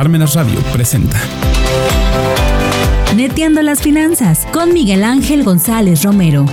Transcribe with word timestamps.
Parmenas 0.00 0.34
Radio 0.34 0.58
presenta. 0.72 1.20
Neteando 3.14 3.60
las 3.60 3.82
finanzas 3.82 4.46
con 4.50 4.72
Miguel 4.72 5.04
Ángel 5.04 5.44
González 5.44 6.04
Romero. 6.04 6.46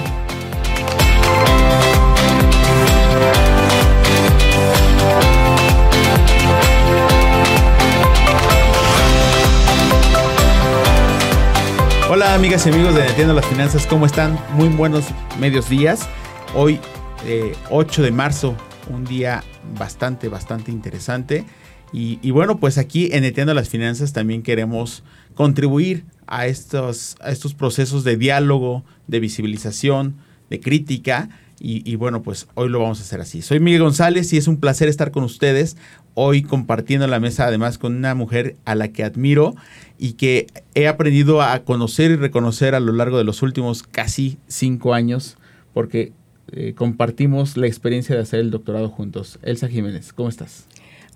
Hola 12.10 12.34
amigas 12.34 12.66
y 12.66 12.70
amigos 12.70 12.96
de 12.96 13.04
Neteando 13.06 13.34
las 13.34 13.46
Finanzas, 13.46 13.88
¿cómo 13.88 14.06
están? 14.06 14.38
Muy 14.56 14.68
buenos 14.68 15.06
medios 15.40 15.70
días. 15.70 16.10
Hoy, 16.54 16.82
8 17.70 18.02
eh, 18.02 18.06
de 18.08 18.12
marzo, 18.12 18.58
un 18.90 19.06
día 19.06 19.42
bastante, 19.80 20.28
bastante 20.28 20.70
interesante. 20.70 21.46
Y, 21.94 22.32
bueno, 22.32 22.60
pues 22.60 22.78
aquí 22.78 23.10
en 23.12 23.22
Neteando 23.22 23.54
las 23.54 23.70
Finanzas 23.70 24.14
también 24.14 24.44
queremos 24.44 25.04
contribuir 25.36 26.04
a 26.28 26.48
estos, 26.48 27.16
a 27.22 27.32
estos 27.32 27.54
procesos 27.54 28.04
de 28.04 28.18
diálogo, 28.18 28.84
de 29.08 29.20
visibilización, 29.20 30.18
de 30.50 30.60
crítica. 30.60 31.30
Y, 31.60 31.90
y, 31.90 31.96
bueno, 31.96 32.22
pues 32.22 32.48
hoy 32.54 32.70
lo 32.70 32.80
vamos 32.80 33.00
a 33.00 33.04
hacer 33.04 33.22
así. 33.22 33.42
Soy 33.42 33.60
Miguel 33.60 33.82
González 33.82 34.32
y 34.34 34.38
es 34.38 34.48
un 34.48 34.58
placer 34.58 34.90
estar 34.90 35.12
con 35.12 35.24
ustedes 35.24 35.78
hoy 36.20 36.42
compartiendo 36.42 37.06
la 37.06 37.20
mesa 37.20 37.46
además 37.46 37.78
con 37.78 37.96
una 37.96 38.16
mujer 38.16 38.56
a 38.66 38.74
la 38.74 38.88
que 38.88 39.04
admiro 39.04 39.56
y 40.00 40.14
que 40.14 40.48
he 40.74 40.88
aprendido 40.88 41.44
a 41.44 41.60
conocer 41.60 42.10
y 42.10 42.16
reconocer 42.16 42.74
a 42.74 42.80
lo 42.80 42.92
largo 42.92 43.20
de 43.20 43.24
los 43.24 43.44
últimos 43.44 43.84
casi 43.84 44.40
cinco 44.48 44.96
años 44.96 45.38
porque 45.76 46.14
eh, 46.52 46.74
compartimos 46.76 47.56
la 47.56 47.68
experiencia 47.68 48.16
de 48.16 48.24
hacer 48.24 48.40
el 48.40 48.50
doctorado 48.50 48.90
juntos. 48.90 49.38
Elsa 49.44 49.68
Jiménez, 49.68 50.12
¿cómo 50.12 50.28
estás? 50.28 50.66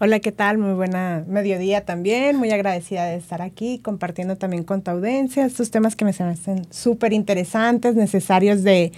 Hola, 0.03 0.19
¿qué 0.19 0.31
tal? 0.31 0.57
Muy 0.57 0.73
buena 0.73 1.23
mediodía 1.27 1.85
también. 1.85 2.35
Muy 2.35 2.49
agradecida 2.49 3.05
de 3.05 3.17
estar 3.17 3.43
aquí 3.43 3.77
compartiendo 3.77 4.35
también 4.35 4.63
con 4.63 4.81
tu 4.81 4.89
audiencia 4.89 5.45
estos 5.45 5.69
temas 5.69 5.95
que 5.95 6.05
me 6.05 6.09
hacen 6.09 6.65
súper 6.71 7.13
interesantes, 7.13 7.93
necesarios 7.93 8.63
de, 8.63 8.91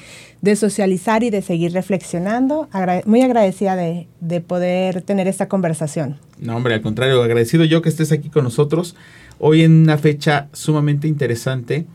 socializar 0.56 1.22
y 1.24 1.30
de 1.30 1.42
seguir 1.42 1.74
reflexionando. 1.74 2.70
muy 3.04 3.22
agradecida 3.22 3.76
de, 3.76 4.08
de, 4.22 4.40
poder 4.40 5.02
tener 5.02 5.28
esta 5.28 5.50
conversación. 5.50 6.16
No, 6.40 6.56
hombre, 6.56 6.74
al 6.74 6.82
contrario, 6.82 7.22
agradecido 7.22 7.66
yo 7.66 7.82
que 7.82 7.90
estés 7.90 8.14
aquí 8.14 8.30
con 8.30 8.46
nosotros 8.46 8.96
hoy 9.40 9.64
en 9.64 9.74
una 9.74 9.98
fecha 9.98 10.48
sumamente 10.54 11.10
interesante 11.10 11.86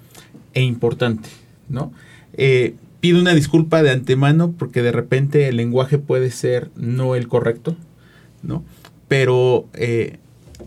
e 0.52 0.60
importante, 0.60 1.30
¿no? 1.70 1.94
Eh, 2.34 2.74
pido 3.00 3.18
una 3.18 3.32
disculpa 3.32 3.82
de 3.82 3.90
antemano 3.90 4.52
porque 4.52 4.82
de 4.82 4.92
repente 4.92 5.48
el 5.48 5.56
lenguaje 5.56 5.96
puede 5.96 6.30
ser 6.30 6.68
no 6.76 7.14
el 7.14 7.26
correcto, 7.26 7.74
¿no? 8.42 8.64
Pero 9.08 9.66
eh, 9.74 10.18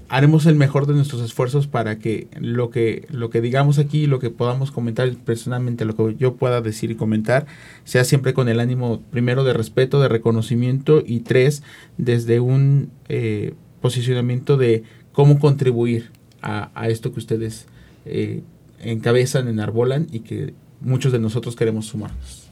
haremos 0.09 0.45
el 0.45 0.55
mejor 0.55 0.87
de 0.87 0.93
nuestros 0.93 1.21
esfuerzos 1.21 1.67
para 1.67 1.99
que 1.99 2.27
lo 2.39 2.69
que 2.69 3.07
lo 3.09 3.29
que 3.29 3.41
digamos 3.41 3.79
aquí, 3.79 4.07
lo 4.07 4.19
que 4.19 4.29
podamos 4.29 4.71
comentar 4.71 5.09
personalmente, 5.15 5.85
lo 5.85 5.95
que 5.95 6.15
yo 6.17 6.35
pueda 6.35 6.61
decir 6.61 6.91
y 6.91 6.95
comentar, 6.95 7.45
sea 7.85 8.03
siempre 8.03 8.33
con 8.33 8.49
el 8.49 8.59
ánimo 8.59 9.01
primero 9.11 9.43
de 9.43 9.53
respeto, 9.53 10.01
de 10.01 10.09
reconocimiento 10.09 11.03
y 11.05 11.21
tres 11.21 11.63
desde 11.97 12.39
un 12.39 12.89
eh, 13.09 13.53
posicionamiento 13.81 14.57
de 14.57 14.83
cómo 15.11 15.39
contribuir 15.39 16.11
a, 16.41 16.89
esto 16.89 17.13
que 17.13 17.19
ustedes 17.19 17.67
eh, 18.05 18.41
encabezan, 18.81 19.47
enarbolan 19.47 20.07
y 20.11 20.21
que 20.21 20.53
muchos 20.81 21.11
de 21.11 21.19
nosotros 21.19 21.55
queremos 21.55 21.85
sumarnos. 21.85 22.49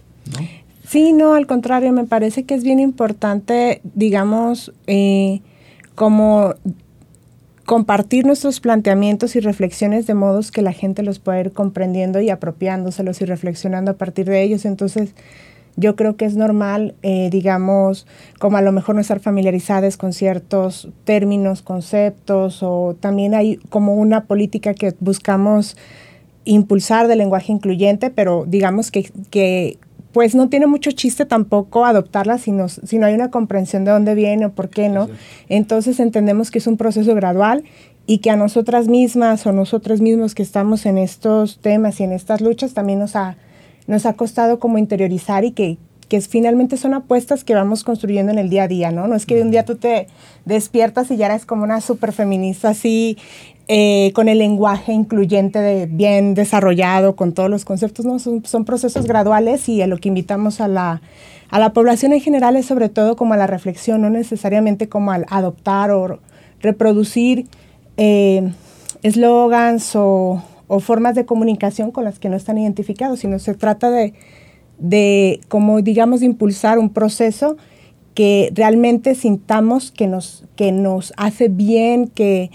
Sí, 0.88 1.12
no, 1.14 1.34
al 1.34 1.48
contrario, 1.48 1.92
me 1.92 2.06
parece 2.06 2.44
que 2.44 2.54
es 2.54 2.64
bien 2.64 2.80
importante, 2.80 3.82
digamos, 3.95 4.72
eh, 4.88 5.42
como 6.00 6.53
compartir 7.66 8.25
nuestros 8.25 8.61
planteamientos 8.61 9.36
y 9.36 9.42
reflexiones 9.42 10.08
de 10.08 10.14
modos 10.14 10.50
que 10.50 10.61
la 10.61 10.72
gente 10.72 11.03
los 11.03 11.19
pueda 11.19 11.42
ir 11.42 11.52
comprendiendo 11.52 12.22
y 12.22 12.30
apropiándoselos 12.30 13.19
y 13.19 13.25
reflexionando 13.25 13.92
a 13.92 13.94
partir 13.95 14.25
de 14.25 14.42
ellos. 14.42 14.64
Entonces, 14.64 15.14
yo 15.75 15.97
creo 15.97 16.15
que 16.15 16.23
es 16.23 16.37
normal, 16.37 16.95
eh, 17.02 17.27
digamos, 17.30 18.08
como 18.39 18.55
a 18.55 18.61
lo 18.61 18.71
mejor 18.71 18.95
no 18.95 19.02
estar 19.02 19.20
familiarizadas 19.20 19.98
con 19.98 20.14
ciertos 20.14 20.87
términos, 21.04 21.64
conceptos, 21.64 22.64
o 22.64 22.95
también 22.98 23.36
hay 23.36 23.58
como 23.67 23.95
una 23.95 24.23
política 24.23 24.73
que 24.73 24.95
buscamos 25.02 25.76
impulsar 26.45 27.10
de 27.10 27.17
lenguaje 27.17 27.52
incluyente, 27.52 28.10
pero 28.10 28.45
digamos 28.48 28.89
que, 28.89 29.11
que 29.31 29.77
pues 30.11 30.33
no 30.36 30.49
tiene 30.49 30.67
mucho 30.67 30.92
chiste 30.92 31.25
tampoco 31.25 31.86
adoptarla 31.86 32.37
si, 32.37 32.52
si 32.83 32.97
no 32.97 33.05
hay 33.05 33.14
una 33.14 33.30
comprensión 33.30 33.86
de 33.86 33.92
dónde 33.92 34.15
viene 34.15 34.47
o 34.47 34.52
por 34.52 34.70
qué 34.70 34.89
no. 34.89 35.08
Entonces 35.49 35.99
entendemos 35.99 36.52
que 36.52 36.58
es 36.58 36.67
un 36.67 36.77
proceso 36.77 37.14
gradual 37.15 37.64
y 38.08 38.19
que 38.19 38.31
a 38.31 38.36
nosotras 38.36 38.87
mismas 38.87 39.45
o 39.45 39.52
nosotros 39.52 40.02
mismos 40.02 40.33
que 40.33 40.42
estamos 40.42 40.87
en 40.87 40.98
estos 40.98 41.59
temas 41.59 41.99
y 41.99 42.05
en 42.05 42.11
estas 42.11 42.42
luchas 42.42 42.73
también 42.73 42.98
nos 42.98 43.15
ha, 43.15 43.37
nos 43.86 44.08
ha 44.08 44.14
costado 44.14 44.59
como 44.59 44.80
interiorizar 44.80 45.45
y 45.45 45.52
que, 45.52 45.77
que 46.08 46.19
finalmente 46.21 46.75
son 46.75 46.95
apuestas 46.95 47.43
que 47.43 47.53
vamos 47.53 47.83
construyendo 47.83 48.31
en 48.31 48.39
el 48.39 48.49
día 48.49 48.64
a 48.64 48.67
día, 48.67 48.89
¿no? 48.89 49.08
No 49.08 49.15
es 49.15 49.27
que 49.27 49.36
de 49.36 49.43
un 49.43 49.52
día 49.52 49.64
tú 49.64 49.75
te 49.75 50.08
despiertas 50.45 51.11
y 51.11 51.17
ya 51.17 51.27
eres 51.27 51.45
como 51.45 51.64
una 51.64 51.81
super 51.81 52.11
feminista 52.11 52.69
así 52.69 53.15
eh, 53.71 54.11
con 54.15 54.30
el 54.30 54.39
lenguaje 54.39 54.93
incluyente 54.93 55.59
de 55.59 55.85
bien 55.85 56.33
desarrollado, 56.33 57.15
con 57.15 57.33
todos 57.33 57.52
los 57.52 57.65
conceptos, 57.65 58.03
¿no? 58.03 58.17
Son, 58.17 58.43
son, 58.43 58.65
procesos 58.65 59.05
graduales 59.05 59.69
y 59.69 59.83
a 59.83 59.85
lo 59.85 59.97
que 59.97 60.07
invitamos 60.07 60.59
a 60.59 60.67
la, 60.67 61.03
a 61.52 61.59
la 61.59 61.71
población 61.71 62.11
en 62.13 62.19
general 62.19 62.55
es 62.55 62.65
sobre 62.65 62.89
todo 62.89 63.15
como 63.15 63.35
a 63.35 63.37
la 63.37 63.45
reflexión, 63.45 64.02
no 64.02 64.09
necesariamente 64.09 64.89
como 64.89 65.11
al 65.11 65.27
adoptar 65.30 65.91
o 65.91 66.19
reproducir 66.61 67.45
eh, 67.97 68.52
eslogans 69.03 69.95
o, 69.95 70.41
o, 70.67 70.80
formas 70.80 71.13
de 71.13 71.27
comunicación 71.27 71.91
con 71.91 72.05
las 72.05 72.17
que 72.17 72.30
no 72.30 72.37
están 72.37 72.57
identificados, 72.57 73.19
sino 73.19 73.37
se 73.37 73.53
trata 73.53 73.91
de, 73.91 74.15
de 74.80 75.41
como 75.47 75.83
digamos, 75.83 76.23
impulsar 76.23 76.80
un 76.80 76.89
proceso 76.89 77.55
que 78.15 78.51
realmente 78.55 79.13
sintamos 79.13 79.91
que 79.91 80.07
nos, 80.07 80.45
que 80.55 80.71
nos 80.71 81.13
hace 81.17 81.49
bien, 81.49 82.07
que 82.07 82.49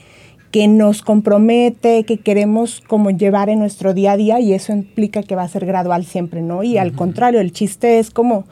que 0.54 0.68
nos 0.68 1.02
compromete, 1.02 2.04
que 2.04 2.18
queremos 2.18 2.80
como 2.86 3.10
llevar 3.10 3.48
en 3.48 3.58
nuestro 3.58 3.92
día 3.92 4.12
a 4.12 4.16
día 4.16 4.38
y 4.38 4.52
eso 4.52 4.72
implica 4.72 5.24
que 5.24 5.34
va 5.34 5.42
a 5.42 5.48
ser 5.48 5.66
gradual 5.66 6.04
siempre, 6.04 6.42
¿no? 6.42 6.62
Y 6.62 6.78
al 6.78 6.92
contrario, 6.92 7.40
el 7.40 7.50
chiste 7.50 7.98
es 7.98 8.12
como 8.12 8.44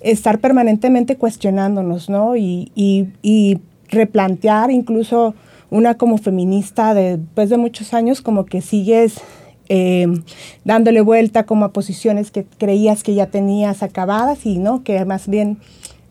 estar 0.00 0.38
permanentemente 0.38 1.16
cuestionándonos, 1.16 2.08
¿no? 2.08 2.36
Y, 2.36 2.70
y, 2.76 3.58
replantear 3.88 4.70
incluso 4.70 5.34
una 5.70 5.96
como 5.96 6.18
feminista 6.18 6.94
de, 6.94 7.16
después 7.16 7.50
de 7.50 7.56
muchos 7.56 7.94
años 7.94 8.22
como 8.22 8.46
que 8.46 8.60
sigues 8.60 9.20
eh, 9.68 10.06
dándole 10.64 11.00
vuelta 11.00 11.46
como 11.46 11.64
a 11.64 11.72
posiciones 11.72 12.30
que 12.30 12.44
creías 12.58 13.02
que 13.02 13.16
ya 13.16 13.26
tenías 13.26 13.82
acabadas 13.82 14.46
y 14.46 14.58
no, 14.58 14.84
que 14.84 15.04
más 15.04 15.26
bien 15.26 15.58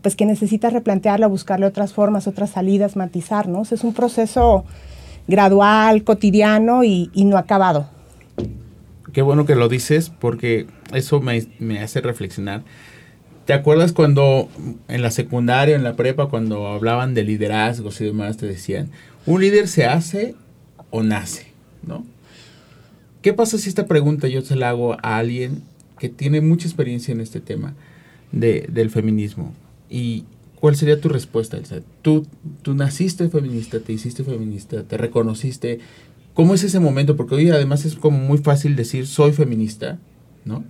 pues 0.02 0.18
que 0.18 0.26
necesitas 0.26 0.74
replantearla, 0.74 1.28
buscarle 1.28 1.66
otras 1.66 1.94
formas, 1.94 2.28
otras 2.28 2.50
salidas, 2.50 2.98
matizar, 2.98 3.48
¿no? 3.48 3.62
es 3.62 3.86
un 3.86 3.94
proceso 3.94 4.66
gradual, 5.30 6.04
cotidiano 6.04 6.84
y, 6.84 7.10
no 7.16 7.38
acabado. 7.38 7.88
Qué 9.14 9.22
bueno 9.22 9.46
que 9.46 9.56
lo 9.56 9.70
dices 9.70 10.10
porque 10.10 10.68
eso 10.94 11.22
me, 11.22 11.80
hace 11.80 12.02
reflexionar. 12.02 12.64
¿Te 13.46 13.54
acuerdas 13.54 13.94
cuando 13.94 14.50
en 14.88 15.02
la 15.02 15.12
secundaria, 15.12 15.76
en 15.76 15.84
la 15.84 15.96
prepa, 15.96 16.28
cuando 16.28 16.68
hablaban 16.68 17.14
de 17.14 17.24
liderazgos 17.24 18.00
y 18.02 18.06
demás, 18.06 18.38
te 18.38 18.46
decían, 18.46 18.90
un 19.26 19.42
líder 19.42 19.68
se 19.68 19.86
hace 19.86 20.36
o 20.92 21.02
nace, 21.04 21.48
¿no? 21.86 22.06
¿Qué 23.22 23.34
pasa 23.34 23.58
si 23.58 23.70
esta 23.70 23.86
pregunta 23.86 24.28
yo 24.28 24.42
se 24.42 24.56
la 24.56 24.70
hago 24.70 24.94
a 24.94 25.18
alguien 25.18 25.64
que 25.98 26.10
tiene 26.10 26.42
mucha 26.42 26.68
experiencia 26.68 27.12
en 27.12 27.22
este 27.22 27.40
tema 27.40 27.74
de, 28.32 28.68
del 28.72 28.90
feminismo 28.90 29.54
y, 29.90 30.26
¿Cuál 30.60 30.76
sería 30.76 31.00
tu 31.00 31.10
respuesta, 31.10 31.58
Elsa? 31.58 31.82
¿Tú, 32.02 32.28
tú 32.62 32.74
naciste 32.74 33.30
feminista, 33.30 33.80
te 33.80 33.94
hiciste 33.94 34.24
feminista, 34.24 34.84
te 34.84 34.98
reconociste. 34.98 35.80
¿Cómo 36.34 36.54
es 36.54 36.64
ese 36.64 36.80
momento? 36.80 37.16
Porque 37.16 37.36
hoy 37.36 37.50
además 37.50 37.86
es 37.86 37.96
como 37.96 38.18
muy 38.18 38.38
fácil 38.40 38.76
decir 38.76 39.08
soy 39.08 39.32
feminista, 39.32 40.00
¿no? 40.46 40.64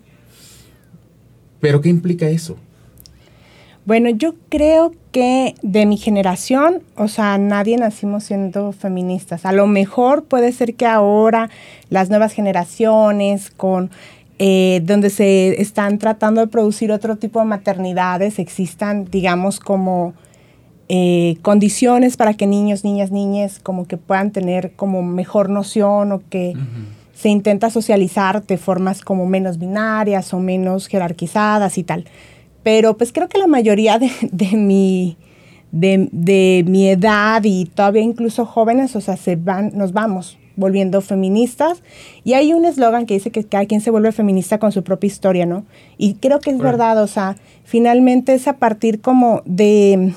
Pero 1.60 1.82
¿qué 1.82 1.90
implica 1.90 2.30
eso? 2.30 2.58
Bueno, 3.86 4.12
yo 4.12 4.36
creo 4.50 4.94
que 5.12 5.56
de 5.64 5.88
mi 5.88 5.98
generación, 5.98 6.84
o 6.96 7.08
sea, 7.08 7.40
nadie 7.40 7.76
nacimos 7.78 8.26
siendo 8.26 8.72
feministas. 8.72 9.46
A 9.46 9.52
lo 9.52 9.66
mejor 9.66 10.26
puede 10.26 10.52
ser 10.52 10.76
que 10.76 10.86
ahora 10.86 11.50
las 11.90 12.10
nuevas 12.10 12.34
generaciones 12.34 13.50
con 13.50 13.90
eh, 14.42 14.80
donde 14.86 15.10
se 15.10 15.62
están 15.62 15.98
tratando 15.98 16.40
de 16.40 16.48
producir 16.48 16.94
otro 16.94 17.18
tipo 17.18 17.40
de 17.40 17.46
maternidades, 17.46 18.40
existan, 18.40 19.04
digamos, 19.04 19.60
como 19.60 20.14
eh, 20.88 21.38
condiciones 21.42 22.16
para 22.16 22.34
que 22.34 22.48
niños, 22.48 22.86
niñas, 22.86 23.12
niñas, 23.12 23.60
como 23.62 23.86
que 23.86 23.98
puedan 23.98 24.32
tener 24.32 24.72
como 24.78 25.04
mejor 25.04 25.50
noción 25.50 26.14
o 26.14 26.22
que 26.30 26.54
se 27.14 27.28
intenta 27.28 27.70
socializar 27.70 28.46
de 28.46 28.58
formas 28.58 29.02
como 29.02 29.26
menos 29.26 29.60
binarias 29.60 30.34
o 30.34 30.40
menos 30.40 30.88
jerarquizadas 30.88 31.78
y 31.78 31.84
tal. 31.84 32.06
Pero 32.64 32.96
pues 32.96 33.12
creo 33.12 33.28
que 33.28 33.40
la 33.40 33.48
mayoría 33.48 34.00
de, 34.00 34.10
mi, 34.56 35.18
de, 35.72 36.64
mi 36.66 36.88
edad 36.88 37.42
y 37.44 37.66
todavía 37.66 38.04
incluso 38.04 38.46
jóvenes, 38.46 38.96
o 38.96 39.02
sea, 39.02 39.18
se 39.18 39.36
van, 39.36 39.72
nos 39.76 39.92
vamos 39.92 40.38
volviendo 40.60 41.02
feministas. 41.02 41.82
Y 42.24 42.34
hay 42.34 42.54
un 42.54 42.66
eslogan 42.66 43.06
que 43.06 43.16
dice 43.16 43.32
que 43.32 43.44
cada 43.44 43.66
quien 43.66 43.82
se 43.82 43.90
vuelve 43.90 44.12
feminista 44.12 44.60
con 44.60 44.72
su 44.72 44.84
propia 44.84 45.08
historia, 45.08 45.46
¿no? 45.46 45.66
Y 45.98 46.16
creo 46.16 46.40
que 46.40 46.52
es 46.52 46.58
verdad, 46.60 47.02
o 47.02 47.08
sea, 47.08 47.38
finalmente 47.64 48.34
es 48.34 48.48
a 48.48 48.58
partir 48.58 49.02
como 49.02 49.42
de, 49.46 50.14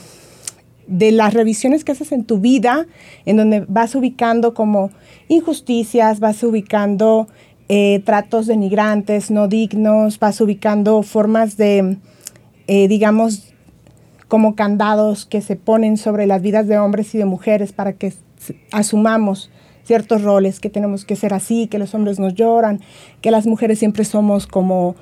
de 0.86 1.12
las 1.12 1.32
revisiones 1.32 1.84
que 1.84 1.92
haces 1.92 2.12
en 2.12 2.24
tu 2.24 2.38
vida, 2.38 2.86
en 3.24 3.36
donde 3.36 3.64
vas 3.68 3.94
ubicando 3.94 4.52
como 4.52 4.90
injusticias, 5.28 6.20
vas 6.20 6.42
ubicando 6.42 7.28
eh, 7.68 8.02
tratos 8.04 8.46
denigrantes, 8.46 9.30
no 9.30 9.48
dignos, 9.48 10.18
vas 10.18 10.40
ubicando 10.40 11.02
formas 11.02 11.56
de, 11.56 11.96
eh, 12.66 12.88
digamos, 12.88 13.52
como 14.28 14.54
candados 14.54 15.26
que 15.26 15.42
se 15.42 15.56
ponen 15.56 15.96
sobre 15.96 16.26
las 16.26 16.42
vidas 16.42 16.66
de 16.66 16.78
hombres 16.78 17.14
y 17.14 17.18
de 17.18 17.26
mujeres 17.26 17.72
para 17.72 17.92
que 17.92 18.14
asumamos 18.70 19.50
ciertos 19.84 20.22
roles, 20.22 20.60
que 20.60 20.70
tenemos 20.70 21.04
que 21.04 21.16
ser 21.16 21.34
así, 21.34 21.66
que 21.66 21.78
los 21.78 21.94
hombres 21.94 22.18
nos 22.18 22.34
lloran, 22.34 22.80
que 23.20 23.30
las 23.30 23.46
mujeres 23.46 23.78
siempre 23.78 24.04
somos 24.04 24.46
como, 24.46 24.94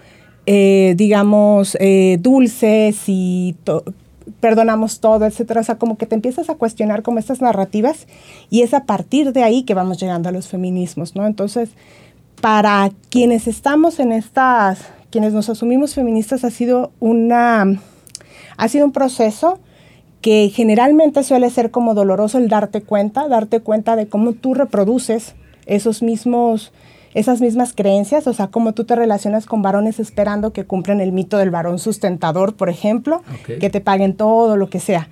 eh, 0.46 0.94
digamos, 0.96 1.76
eh, 1.80 2.18
dulces 2.20 3.02
y 3.06 3.56
perdonamos 4.40 5.00
todo, 5.00 5.26
etcétera. 5.26 5.60
O 5.60 5.64
sea, 5.64 5.78
como 5.78 5.96
que 5.96 6.06
te 6.06 6.14
empiezas 6.14 6.50
a 6.50 6.54
cuestionar 6.54 7.02
como 7.02 7.18
estas 7.18 7.40
narrativas 7.40 8.06
y 8.48 8.62
es 8.62 8.74
a 8.74 8.84
partir 8.84 9.32
de 9.32 9.42
ahí 9.42 9.64
que 9.64 9.74
vamos 9.74 10.00
llegando 10.00 10.28
a 10.28 10.32
los 10.32 10.48
feminismos, 10.48 11.16
¿no? 11.16 11.26
Entonces, 11.26 11.70
para 12.40 12.90
quienes 13.10 13.46
estamos 13.46 14.00
en 14.00 14.12
estas, 14.12 14.80
quienes 15.10 15.32
nos 15.32 15.48
asumimos 15.48 15.94
feministas, 15.94 16.44
ha 16.44 16.50
sido 16.50 16.92
una 17.00 17.80
ha 18.56 18.68
sido 18.68 18.84
un 18.84 18.92
proceso 18.92 19.58
que 20.20 20.50
generalmente 20.55 21.22
suele 21.22 21.50
ser 21.50 21.70
como 21.70 21.94
doloroso 21.94 22.38
el 22.38 22.49
darte 22.49 22.82
cuenta, 22.82 23.28
darte 23.28 23.61
cuenta 23.61 23.96
de 23.96 24.06
cómo 24.06 24.32
tú 24.32 24.55
reproduces 24.55 25.34
esos 25.67 26.02
mismos, 26.02 26.72
esas 27.14 27.40
mismas 27.40 27.72
creencias, 27.72 28.26
o 28.26 28.34
sea, 28.34 28.49
cómo 28.49 28.72
tú 28.72 28.84
te 28.84 28.96
relacionas 28.96 29.46
con 29.46 29.62
varones 29.62 29.99
esperando 29.99 30.52
que 30.52 30.64
cumplan 30.64 31.00
el 31.00 31.12
mito 31.12 31.38
del 31.38 31.50
varón 31.50 31.78
sustentador, 31.78 32.55
por 32.55 32.69
ejemplo, 32.69 33.22
que 33.46 33.70
te 33.70 33.81
paguen 33.81 34.14
todo, 34.14 34.56
lo 34.56 34.69
que 34.69 34.81
sea. 34.81 35.08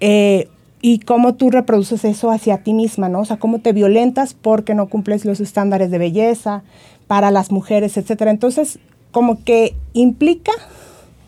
Eh, 0.00 0.48
y 0.80 1.00
cómo 1.00 1.34
tú 1.34 1.50
reproduces 1.50 2.04
eso 2.04 2.30
hacia 2.30 2.58
ti 2.58 2.72
misma, 2.72 3.08
¿no? 3.08 3.20
O 3.20 3.24
sea, 3.24 3.38
cómo 3.38 3.60
te 3.60 3.72
violentas 3.72 4.34
porque 4.34 4.74
no 4.74 4.88
cumples 4.88 5.24
los 5.24 5.40
estándares 5.40 5.90
de 5.90 5.98
belleza 5.98 6.62
para 7.06 7.30
las 7.30 7.50
mujeres, 7.50 7.96
etcétera. 7.96 8.30
Entonces, 8.30 8.78
como 9.10 9.42
que 9.42 9.74
implica 9.94 10.52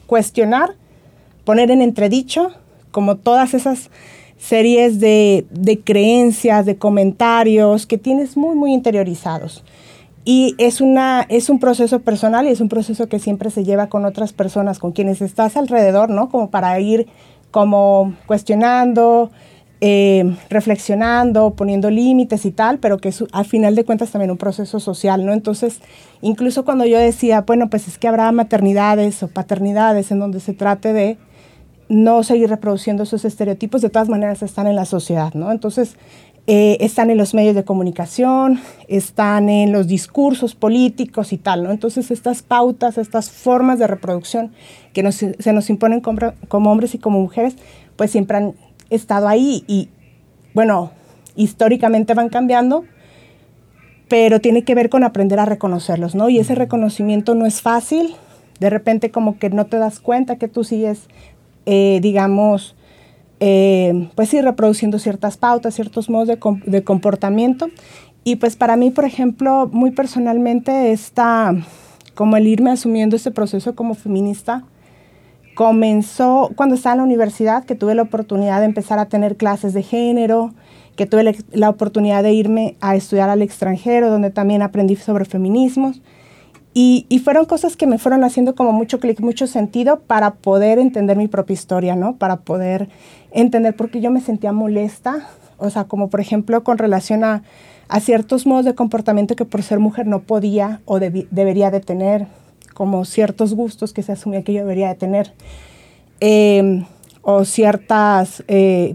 cuestionar 0.06 0.74
poner 1.44 1.70
en 1.70 1.80
entredicho 1.80 2.52
como 2.90 3.16
todas 3.16 3.54
esas 3.54 3.90
series 4.38 5.00
de, 5.00 5.46
creencias, 5.84 6.64
de 6.64 6.76
comentarios 6.76 7.86
que 7.86 7.98
tienes 7.98 8.36
muy, 8.36 8.54
muy 8.54 8.72
interiorizados. 8.72 9.64
Y 10.24 10.54
es, 10.58 10.80
una, 10.80 11.26
es 11.28 11.48
un 11.48 11.58
proceso 11.58 12.00
personal 12.00 12.46
y 12.46 12.50
es 12.50 12.60
un 12.60 12.68
proceso 12.68 13.08
que 13.08 13.18
siempre 13.18 13.50
se 13.50 13.64
lleva 13.64 13.88
con 13.88 14.04
otras 14.04 14.32
personas, 14.32 14.78
con 14.78 14.92
quienes 14.92 15.22
estás 15.22 15.56
alrededor, 15.56 16.10
¿no? 16.10 16.28
Como 16.28 16.50
para 16.50 16.78
ir 16.80 17.08
como 17.50 18.14
cuestionando, 18.26 19.30
eh, 19.80 20.36
reflexionando, 20.50 21.54
poniendo 21.54 21.88
límites 21.88 22.44
y 22.44 22.50
tal, 22.50 22.78
pero 22.78 22.98
que 22.98 23.08
es 23.08 23.24
al 23.32 23.44
final 23.46 23.74
de 23.74 23.84
cuentas 23.84 24.10
también 24.10 24.30
un 24.30 24.36
proceso 24.36 24.80
social, 24.80 25.24
¿no? 25.24 25.32
Entonces, 25.32 25.80
incluso 26.20 26.64
cuando 26.64 26.84
yo 26.84 26.98
decía, 26.98 27.42
bueno, 27.42 27.70
pues 27.70 27.88
es 27.88 27.96
que 27.96 28.08
habrá 28.08 28.30
maternidades 28.32 29.22
o 29.22 29.28
paternidades 29.28 30.10
en 30.10 30.18
donde 30.18 30.40
se 30.40 30.52
trate 30.52 30.92
de 30.92 31.16
no 31.88 32.22
seguir 32.22 32.50
reproduciendo 32.50 33.04
esos 33.04 33.24
estereotipos, 33.24 33.82
de 33.82 33.90
todas 33.90 34.08
maneras 34.08 34.42
están 34.42 34.66
en 34.66 34.76
la 34.76 34.84
sociedad, 34.84 35.32
¿no? 35.34 35.50
Entonces, 35.50 35.96
eh, 36.46 36.78
están 36.80 37.10
en 37.10 37.18
los 37.18 37.34
medios 37.34 37.54
de 37.54 37.64
comunicación, 37.64 38.60
están 38.88 39.50
en 39.50 39.70
los 39.70 39.86
discursos 39.86 40.54
políticos 40.54 41.32
y 41.34 41.36
tal, 41.38 41.62
¿no? 41.62 41.70
Entonces, 41.70 42.10
estas 42.10 42.42
pautas, 42.42 42.96
estas 42.96 43.30
formas 43.30 43.78
de 43.78 43.86
reproducción 43.86 44.52
que 44.94 45.12
se 45.12 45.52
nos 45.52 45.68
imponen 45.68 46.00
como, 46.00 46.32
como, 46.48 46.72
hombres 46.72 46.94
y 46.94 46.98
como 46.98 47.20
mujeres, 47.20 47.56
pues 47.96 48.10
siempre 48.10 48.38
han 48.38 48.54
estado 48.88 49.28
ahí 49.28 49.64
y, 49.66 49.90
bueno, 50.54 50.90
históricamente 51.36 52.14
van 52.14 52.30
cambiando, 52.30 52.84
pero 54.08 54.40
tiene 54.40 54.64
que 54.64 54.74
ver 54.74 54.88
con 54.88 55.04
aprender 55.04 55.38
a 55.40 55.44
reconocerlos, 55.44 56.14
¿no? 56.14 56.30
Y 56.30 56.38
ese 56.38 56.54
reconocimiento 56.54 57.34
no 57.34 57.44
es 57.44 57.60
fácil, 57.60 58.14
de 58.58 58.70
repente 58.70 59.10
como 59.10 59.38
que 59.38 59.50
no 59.50 59.66
te 59.66 59.76
das 59.76 60.00
cuenta 60.00 60.36
que 60.36 60.48
tú 60.48 60.64
sigues 60.64 61.08
eh, 61.70 61.98
digamos, 62.00 62.74
eh, 63.40 64.08
pues 64.14 64.30
sí, 64.30 64.40
reproduciendo 64.40 64.98
ciertas 64.98 65.36
pautas, 65.36 65.74
ciertos 65.74 66.08
modos 66.08 66.28
de, 66.28 66.82
comportamiento. 66.82 67.68
Y 68.24 68.36
pues 68.36 68.56
para 68.56 68.76
mí, 68.76 68.90
por 68.90 69.04
ejemplo, 69.04 69.68
muy 69.70 69.90
personalmente 69.90 70.92
está 70.92 71.54
como 72.14 72.38
el 72.38 72.46
irme 72.46 72.70
asumiendo 72.70 73.16
este 73.16 73.32
proceso 73.32 73.74
como 73.74 73.94
feminista, 73.94 74.64
comenzó 75.54 76.50
cuando 76.56 76.74
estaba 76.74 76.94
en 76.94 76.98
la 77.00 77.04
universidad, 77.04 77.64
que 77.64 77.74
tuve 77.74 77.94
la 77.94 78.02
oportunidad 78.02 78.60
de 78.60 78.64
empezar 78.64 78.98
a 78.98 79.10
tener 79.10 79.36
clases 79.36 79.74
de 79.74 79.82
género, 79.82 80.54
que 80.96 81.04
tuve 81.04 81.36
la 81.52 81.68
oportunidad 81.68 82.22
de 82.22 82.32
irme 82.32 82.76
a 82.80 82.96
estudiar 82.96 83.28
al 83.28 83.42
extranjero, 83.42 84.08
donde 84.08 84.30
también 84.30 84.62
aprendí 84.62 84.96
sobre 84.96 85.26
feminismos. 85.26 86.00
Y, 86.74 87.06
fueron 87.24 87.46
cosas 87.46 87.76
que 87.76 87.86
me 87.86 87.98
fueron 87.98 88.22
haciendo 88.24 88.54
como 88.54 88.72
mucho 88.72 89.00
clic, 89.00 89.20
mucho 89.20 89.46
sentido 89.46 90.00
para 90.00 90.34
poder 90.34 90.78
entender 90.78 91.16
mi 91.16 91.26
propia 91.26 91.54
historia, 91.54 91.96
¿no? 91.96 92.16
Para 92.16 92.36
poder 92.36 92.88
entender 93.32 93.74
por 93.74 93.90
qué 93.90 94.00
yo 94.00 94.10
me 94.10 94.20
sentía 94.20 94.52
molesta, 94.52 95.28
o 95.56 95.70
sea, 95.70 95.84
como 95.84 96.08
por 96.08 96.20
ejemplo 96.20 96.62
con 96.62 96.78
relación 96.78 97.24
a, 97.24 97.42
ciertos 98.00 98.46
modos 98.46 98.66
de 98.66 98.74
comportamiento 98.74 99.34
que 99.34 99.46
por 99.46 99.62
ser 99.62 99.78
mujer 99.78 100.06
no 100.06 100.20
podía 100.20 100.82
o 100.84 101.00
debería 101.00 101.70
de 101.70 101.80
tener, 101.80 102.26
como 102.74 103.04
ciertos 103.06 103.54
gustos 103.54 103.92
que 103.94 104.02
se 104.02 104.12
asumía 104.12 104.42
que 104.42 104.52
yo 104.52 104.60
debería 104.60 104.88
de 104.88 104.94
tener, 104.94 105.32
em, 106.20 106.84
o 107.22 107.44
ciertas 107.44 108.44
eh, 108.46 108.94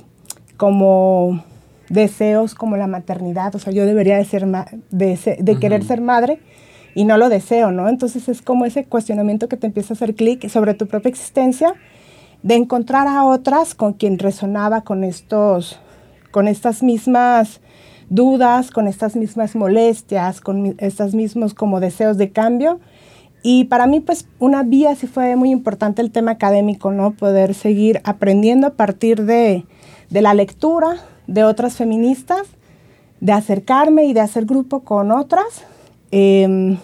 como 0.57 1.43
deseos 1.89 2.53
como 2.55 2.77
la 2.77 2.87
maternidad, 2.87 3.55
o 3.55 3.59
sea, 3.59 3.73
yo 3.73 3.85
debería 3.85 4.17
de 4.17 4.25
ser 4.25 4.45
de, 4.91 5.37
de 5.39 5.59
querer 5.59 5.83
ser 5.83 5.99
madre 5.99 6.39
y 6.95 7.05
no 7.05 7.17
lo 7.17 7.29
deseo, 7.29 7.71
¿no? 7.71 7.89
Entonces 7.89 8.29
es 8.29 8.41
como 8.41 8.65
ese 8.65 8.85
cuestionamiento 8.85 9.47
que 9.47 9.57
te 9.57 9.67
empieza 9.67 9.93
a 9.93 9.95
hacer 9.95 10.15
clic 10.15 10.47
sobre 10.49 10.73
tu 10.73 10.87
propia 10.87 11.09
existencia, 11.09 11.73
de 12.43 12.55
encontrar 12.55 13.07
a 13.07 13.25
otras 13.25 13.73
con 13.73 13.93
quien 13.93 14.19
resonaba 14.19 14.81
con 14.81 15.03
estos, 15.03 15.79
con 16.31 16.47
estas 16.47 16.83
mismas 16.83 17.61
dudas, 18.09 18.69
con 18.69 18.87
estas 18.87 19.15
mismas 19.15 19.55
molestias, 19.55 20.41
con 20.41 20.75
estos 20.77 21.15
mismos 21.15 21.53
como 21.53 21.79
deseos 21.79 22.17
de 22.17 22.31
cambio. 22.31 22.79
Y 23.43 23.65
para 23.65 23.87
mí, 23.87 23.99
pues, 23.99 24.27
una 24.39 24.63
vía 24.63 24.95
sí 24.95 25.07
fue 25.07 25.35
muy 25.35 25.51
importante 25.51 26.01
el 26.01 26.11
tema 26.11 26.31
académico, 26.31 26.91
¿no? 26.91 27.11
Poder 27.11 27.53
seguir 27.53 28.01
aprendiendo 28.03 28.67
a 28.67 28.71
partir 28.71 29.23
de, 29.23 29.65
de 30.09 30.21
la 30.21 30.33
lectura 30.33 30.97
de 31.27 31.43
otras 31.43 31.75
feministas, 31.75 32.47
de 33.19 33.31
acercarme 33.31 34.05
y 34.05 34.13
de 34.13 34.19
hacer 34.19 34.45
grupo 34.45 34.81
con 34.81 35.11
otras 35.11 35.65
Em, 36.15 36.77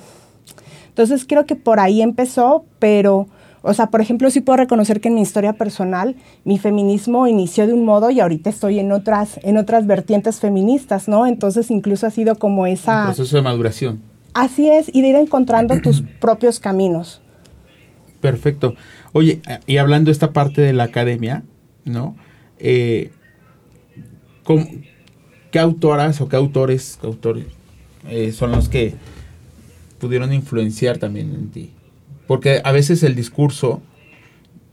entonces 0.88 1.24
creo 1.24 1.46
que 1.46 1.56
por 1.56 1.80
ahí 1.80 2.02
empezó, 2.02 2.66
pero, 2.80 3.28
o 3.62 3.76
sea, 3.76 3.92
por 3.92 4.02
ejemplo, 4.02 4.32
sí 4.32 4.42
puedo 4.42 4.58
reconocer 4.58 5.02
que 5.02 5.10
en 5.10 5.14
mi 5.14 5.22
historia 5.22 5.54
personal 5.54 6.16
mi 6.46 6.58
feminismo 6.58 7.28
inició 7.28 7.68
de 7.68 7.74
un 7.74 7.86
modo 7.86 8.10
y 8.10 8.20
ahorita 8.22 8.50
estoy 8.50 8.80
en 8.80 8.92
otras, 8.92 9.40
en 9.44 9.58
otras 9.58 9.86
vertientes 9.86 10.40
feministas, 10.40 11.08
¿no? 11.08 11.28
Entonces 11.28 11.70
incluso 11.70 12.08
ha 12.08 12.10
sido 12.10 12.40
como 12.40 12.66
esa... 12.66 13.02
Un 13.02 13.06
proceso 13.14 13.36
de 13.36 13.44
maduración. 13.44 14.02
Así 14.34 14.68
es, 14.68 14.90
y 14.92 15.04
de 15.04 15.10
ir 15.10 15.16
encontrando 15.16 15.80
tus 15.80 16.02
propios 16.20 16.60
caminos. 16.60 17.22
Perfecto. 18.22 18.74
Oye, 19.14 19.42
y 19.68 19.78
hablando 19.78 20.10
de 20.10 20.14
esta 20.14 20.34
parte 20.34 20.62
de 20.62 20.74
la 20.74 20.86
academia, 20.86 21.44
¿no? 21.86 22.16
Eh, 22.58 23.12
¿Qué 25.52 25.60
autoras 25.60 26.20
o 26.20 26.28
qué 26.28 26.36
autores, 26.36 26.98
autores 27.04 27.46
eh, 28.08 28.32
son 28.32 28.52
los 28.52 28.70
que 28.70 28.96
pudieron 30.00 30.34
influenciar 30.34 30.98
también 30.98 31.34
en 31.34 31.50
ti. 31.50 31.72
Porque 32.28 32.62
a 32.64 32.72
veces 32.72 33.04
el 33.04 33.16
discurso, 33.16 33.82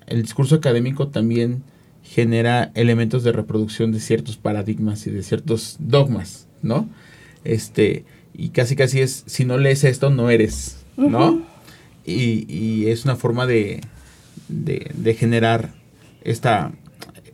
el 0.07 0.23
discurso 0.23 0.57
académico 0.57 1.09
también 1.09 1.63
genera 2.03 2.71
elementos 2.75 3.25
de 3.25 3.33
reproducción 3.33 3.93
de 3.93 4.01
ciertos 4.01 4.37
paradigmas 4.37 5.07
y 5.07 5.11
de 5.11 5.23
ciertos 5.23 5.77
dogmas, 5.79 6.47
¿no? 6.63 6.89
Este, 7.45 8.05
y 8.35 8.51
casi 8.51 8.77
casi 8.77 9.01
es, 9.01 9.25
si 9.27 9.45
no 9.45 9.59
lees 9.59 9.85
esto, 9.85 10.11
no 10.11 10.31
eres, 10.31 10.85
¿no? 10.97 11.43
y, 12.07 12.87
es 12.87 13.05
una 13.05 13.17
forma 13.17 13.47
de, 13.47 13.81
de, 14.49 15.15
generar 15.15 15.73
esta, 16.23 16.73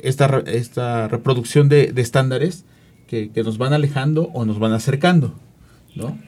esta, 0.00 0.42
esta 0.46 1.08
reproducción 1.08 1.68
de, 1.68 1.92
estándares 1.96 2.64
que, 3.06 3.30
que, 3.30 3.42
nos 3.42 3.58
van 3.58 3.72
alejando 3.72 4.30
o 4.32 4.44
nos 4.44 4.58
van 4.58 4.72
acercando, 4.72 5.34
¿no? 5.94 6.18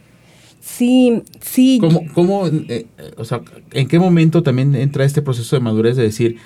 Sí, 0.64 1.22
sí. 1.42 1.76
¿Cómo, 1.78 2.02
cómo 2.14 2.46
eh, 2.48 2.86
o 3.18 3.24
sea, 3.26 3.42
en 3.72 3.86
qué 3.86 3.98
momento 3.98 4.42
también 4.42 4.74
entra 4.74 5.04
este 5.04 5.20
proceso 5.20 5.56
de 5.56 5.60
madurez 5.60 5.94
de 5.94 6.04
decir, 6.04 6.38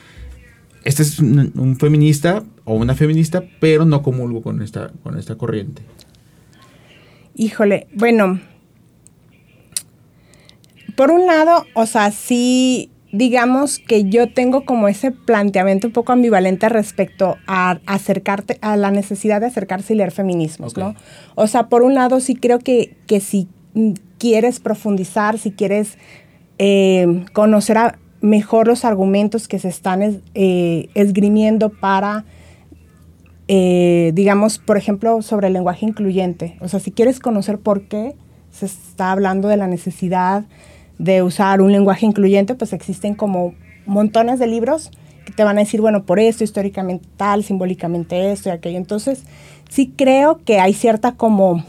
este 0.82 1.04
es 1.04 1.20
un, 1.20 1.76
feminista 1.78 2.42
o 2.64 2.74
una 2.74 2.96
feminista, 2.96 3.44
pero 3.60 3.84
no 3.84 4.02
comulgo 4.02 4.42
con 4.42 4.60
esta, 4.60 4.90
con 5.04 5.16
esta 5.18 5.36
corriente. 5.36 5.82
Híjole, 7.36 7.86
bueno, 7.94 8.40
por 10.96 11.12
un 11.12 11.26
lado, 11.26 11.64
o 11.74 11.86
sea, 11.86 12.10
sí, 12.10 12.90
digamos 13.12 13.78
que 13.78 14.10
yo 14.10 14.32
tengo 14.32 14.64
como 14.64 14.88
ese 14.88 15.12
planteamiento 15.12 15.86
un 15.86 15.92
poco 15.92 16.10
ambivalente 16.10 16.68
respecto 16.68 17.36
a 17.46 17.78
acercarte, 17.86 18.58
a 18.62 18.76
la 18.76 18.90
necesidad 18.90 19.40
de 19.40 19.46
acercarse 19.46 19.94
y 19.94 19.96
leer 19.96 20.10
feminismos, 20.10 20.76
¿no? 20.76 20.96
O 21.36 21.46
sea, 21.46 21.68
por 21.68 21.82
un 21.82 21.94
lado 21.94 22.18
sí 22.18 22.34
creo 22.34 22.58
que, 22.58 22.96
que 23.06 23.20
si 23.20 23.46
quieres 24.18 24.60
profundizar, 24.60 25.38
si 25.38 25.52
quieres 25.52 25.96
eh, 26.58 27.24
conocer 27.32 27.98
mejor 28.20 28.66
los 28.66 28.84
argumentos 28.84 29.48
que 29.48 29.58
se 29.58 29.68
están 29.68 30.22
eh, 30.34 30.88
esgrimiendo 30.94 31.70
para, 31.70 32.24
eh, 33.46 34.10
digamos, 34.14 34.58
por 34.58 34.76
ejemplo, 34.76 35.22
sobre 35.22 35.46
el 35.48 35.52
lenguaje 35.52 35.86
incluyente. 35.86 36.56
O 36.60 36.68
sea, 36.68 36.80
si 36.80 36.90
quieres 36.90 37.20
conocer 37.20 37.58
por 37.58 37.86
qué 37.88 38.16
se 38.50 38.66
está 38.66 39.12
hablando 39.12 39.48
de 39.48 39.56
la 39.56 39.68
necesidad 39.68 40.44
de 40.98 41.22
usar 41.22 41.60
un 41.60 41.70
lenguaje 41.70 42.06
incluyente, 42.06 42.54
pues 42.56 42.72
existen 42.72 43.14
como 43.14 43.54
montones 43.86 44.40
de 44.40 44.48
libros 44.48 44.90
que 45.24 45.32
te 45.32 45.44
van 45.44 45.58
a 45.58 45.60
decir, 45.60 45.80
bueno, 45.80 46.04
por 46.04 46.18
esto, 46.18 46.42
históricamente 46.42 47.06
tal, 47.16 47.44
simbólicamente 47.44 48.32
esto 48.32 48.48
y 48.48 48.52
aquello. 48.52 48.78
Entonces, 48.78 49.24
sí 49.68 49.92
creo 49.94 50.40
que 50.44 50.58
hay 50.58 50.72
cierta 50.72 51.12
como 51.12 51.64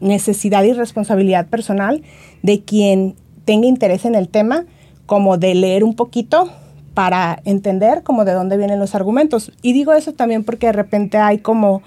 necesidad 0.00 0.64
y 0.64 0.72
responsabilidad 0.72 1.46
personal 1.46 2.02
de 2.42 2.62
quien 2.62 3.14
tenga 3.44 3.66
interés 3.66 4.04
en 4.04 4.14
el 4.14 4.28
tema, 4.28 4.64
como 5.06 5.38
de 5.38 5.54
leer 5.54 5.84
un 5.84 5.94
poquito 5.94 6.50
para 6.94 7.40
entender 7.44 8.02
como 8.02 8.24
de 8.24 8.32
dónde 8.32 8.56
vienen 8.56 8.78
los 8.78 8.94
argumentos. 8.94 9.52
Y 9.62 9.72
digo 9.72 9.92
eso 9.92 10.12
también 10.12 10.44
porque 10.44 10.66
de 10.66 10.72
repente 10.72 11.18
hay 11.18 11.38
como 11.38 11.82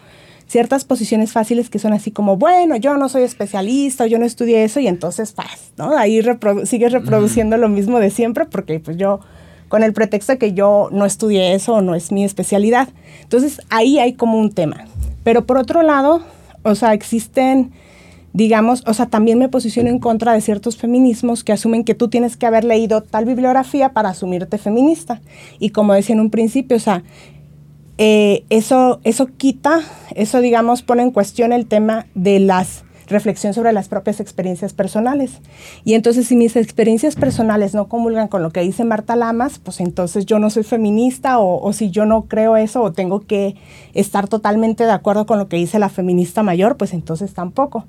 ciertas 0.48 0.86
posiciones 0.86 1.32
fáciles 1.32 1.70
que 1.70 1.79
son 1.79 1.93
así 1.93 2.12
como, 2.12 2.38
bueno, 2.38 2.75
yo 2.75 2.98
no 2.98 3.10
soy 3.10 3.24
especialista, 3.24 4.08
yo 4.08 4.20
no 4.20 4.25
estudié 4.25 4.63
eso 4.63 4.79
y 4.79 4.88
entonces 4.88 5.32
paz, 5.32 5.72
¿no? 5.77 5.98
Ahí 5.98 6.22
sigues 6.65 6.91
reproduciendo 6.91 7.58
lo 7.58 7.70
mismo 7.70 8.00
de 8.00 8.10
siempre 8.10 8.46
porque 8.46 8.79
pues 8.79 8.98
yo, 8.98 9.20
con 9.67 9.84
el 9.84 9.93
pretexto 9.93 10.34
de 10.34 10.38
que 10.38 10.53
yo 10.53 10.89
no 10.91 11.05
estudié 11.05 11.53
eso 11.53 11.75
o 11.75 11.82
no 11.82 11.96
es 11.96 12.12
mi 12.12 12.24
especialidad. 12.24 12.89
Entonces 13.22 13.62
ahí 13.70 14.00
hay 14.00 14.13
como 14.13 14.38
un 14.38 14.51
tema. 14.51 14.86
Pero 15.24 15.46
por 15.46 15.58
otro 15.58 15.82
lado, 15.82 16.22
o 16.63 16.75
sea, 16.75 16.93
existen 16.93 17.72
digamos, 18.34 18.84
o 18.88 18.94
sea, 18.94 19.06
también 19.06 19.38
me 19.38 19.48
posiciono 19.48 19.90
en 19.90 20.00
contra 20.00 20.34
de 20.34 20.42
ciertos 20.42 20.75
feminismos 20.75 21.44
que 21.44 21.54
asumen 21.54 21.84
que 21.84 21.94
tú 21.94 22.08
tienes 22.08 22.36
que 22.36 22.48
haber 22.48 22.63
leído 22.63 23.02
tal 23.02 23.25
bibliografía 23.25 23.94
para 23.94 24.10
asumirte 24.10 24.58
feminista. 24.58 25.22
Y 25.60 25.70
como 25.70 25.94
decía 25.94 26.16
en 26.16 26.20
un 26.20 26.32
principio, 26.32 26.78
o 26.78 26.80
sea, 26.80 27.04
eh, 28.00 28.44
eso, 28.50 29.00
eso 29.04 29.28
quita, 29.38 29.82
eso 30.16 30.42
digamos 30.42 30.82
pone 30.82 31.04
en 31.04 31.12
cuestión 31.12 31.54
el 31.54 31.68
tema 31.68 32.08
de 32.16 32.40
las 32.40 32.84
reflexión 33.07 33.53
sobre 33.53 33.74
las 33.74 33.89
propias 33.89 34.19
experiencias 34.19 34.74
personales. 34.74 35.39
Y 35.83 35.93
entonces 35.93 36.27
si 36.27 36.36
mis 36.36 36.55
experiencias 36.55 37.15
personales 37.15 37.74
no 37.74 37.88
comulgan 37.88 38.27
con 38.27 38.43
lo 38.43 38.51
que 38.51 38.62
dice 38.62 38.83
Marta 38.83 39.15
Lamas, 39.15 39.60
pues 39.60 39.79
entonces 39.79 40.25
yo 40.25 40.39
no 40.39 40.50
soy 40.50 40.63
feminista 40.63 41.39
o, 41.39 41.72
si 41.74 41.89
yo 41.91 42.05
no 42.05 42.24
creo 42.24 42.57
eso 42.57 42.81
o 42.81 42.91
tengo 42.91 43.22
que 43.22 43.55
estar 43.93 44.27
totalmente 44.27 44.86
de 44.86 44.91
acuerdo 44.91 45.25
con 45.25 45.39
lo 45.39 45.48
que 45.48 45.57
dice 45.57 45.79
la 45.79 45.89
feminista 45.89 46.43
mayor, 46.43 46.77
pues 46.77 46.93
entonces 46.93 47.33
tampoco. 47.33 47.86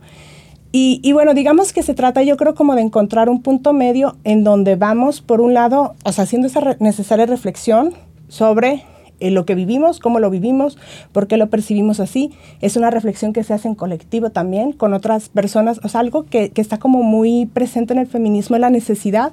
Y, 0.76 1.12
bueno, 1.12 1.34
digamos 1.34 1.72
que 1.72 1.84
se 1.84 1.94
trata 1.94 2.24
yo 2.24 2.36
creo 2.36 2.56
como 2.56 2.74
de 2.74 2.82
encontrar 2.82 3.28
un 3.28 3.42
punto 3.42 3.72
medio 3.72 4.16
en 4.24 4.42
donde 4.42 4.74
vamos, 4.74 5.20
por 5.20 5.40
un 5.40 5.54
lado, 5.54 5.94
o 6.04 6.10
sea, 6.10 6.24
haciendo 6.24 6.48
esa 6.48 6.76
necesaria 6.80 7.26
reflexión 7.26 7.94
sobre 8.26 8.82
eh, 9.20 9.30
lo 9.30 9.44
que 9.44 9.54
vivimos, 9.54 10.00
cómo 10.00 10.20
lo 10.20 10.30
vivimos, 10.30 10.78
por 11.12 11.26
qué 11.26 11.36
lo 11.36 11.48
percibimos 11.48 12.00
así. 12.00 12.32
Es 12.60 12.76
una 12.76 12.90
reflexión 12.90 13.32
que 13.32 13.44
se 13.44 13.54
hace 13.54 13.68
en 13.68 13.74
colectivo 13.74 14.30
también, 14.30 14.72
con 14.72 14.94
otras 14.94 15.28
personas. 15.28 15.80
O 15.84 15.88
sea, 15.88 16.00
algo 16.00 16.24
que, 16.24 16.50
que 16.50 16.60
está 16.60 16.78
como 16.78 17.02
muy 17.02 17.46
presente 17.46 17.92
en 17.92 18.00
el 18.00 18.06
feminismo 18.06 18.56
es 18.56 18.60
la 18.60 18.70
necesidad 18.70 19.32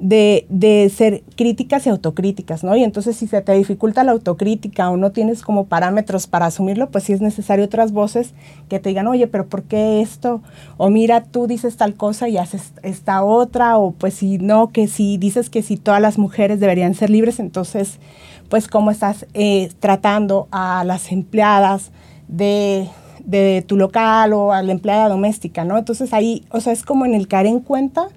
de, 0.00 0.44
de, 0.48 0.90
ser 0.94 1.22
críticas 1.36 1.86
y 1.86 1.88
autocríticas, 1.88 2.64
¿no? 2.64 2.74
Y 2.76 2.82
entonces 2.82 3.16
si 3.16 3.26
se 3.26 3.40
te 3.42 3.52
dificulta 3.52 4.02
la 4.04 4.12
autocrítica 4.12 4.90
o 4.90 4.96
no 4.96 5.12
tienes 5.12 5.42
como 5.42 5.66
parámetros 5.66 6.26
para 6.26 6.46
asumirlo, 6.46 6.90
pues 6.90 7.04
sí 7.04 7.12
es 7.12 7.20
necesario 7.20 7.64
otras 7.64 7.92
voces 7.92 8.34
que 8.68 8.80
te 8.80 8.88
digan, 8.88 9.06
oye, 9.06 9.28
pero 9.28 9.46
¿por 9.46 9.62
qué 9.62 10.00
esto? 10.00 10.42
O 10.76 10.90
mira, 10.90 11.22
tú 11.24 11.46
dices 11.46 11.76
tal 11.76 11.94
cosa 11.94 12.28
y 12.28 12.38
haces 12.38 12.72
esta 12.82 13.22
otra, 13.22 13.78
o 13.78 13.92
pues 13.92 14.14
si 14.14 14.38
no, 14.38 14.70
que 14.72 14.88
si 14.88 15.16
dices 15.16 15.48
que 15.48 15.62
si 15.62 15.76
todas 15.76 16.02
las 16.02 16.18
mujeres 16.18 16.60
deberían 16.60 16.94
ser 16.94 17.10
libres, 17.10 17.38
entonces 17.38 17.98
pues 18.48 18.68
cómo 18.68 18.90
estás 18.90 19.26
eh, 19.34 19.70
tratando 19.80 20.48
a 20.50 20.84
las 20.84 21.12
empleadas 21.12 21.90
de, 22.28 22.88
tu 23.66 23.76
local 23.76 24.32
o 24.32 24.52
a 24.52 24.62
la 24.62 24.72
empleada 24.72 25.08
doméstica, 25.08 25.64
¿no? 25.64 25.78
Entonces 25.78 26.12
ahí, 26.12 26.44
o 26.50 26.60
sea, 26.60 26.72
es 26.72 26.82
como 26.82 27.06
en 27.06 27.14
el 27.14 27.28
caer 27.28 27.46
en 27.46 27.60
cuenta 27.60 28.08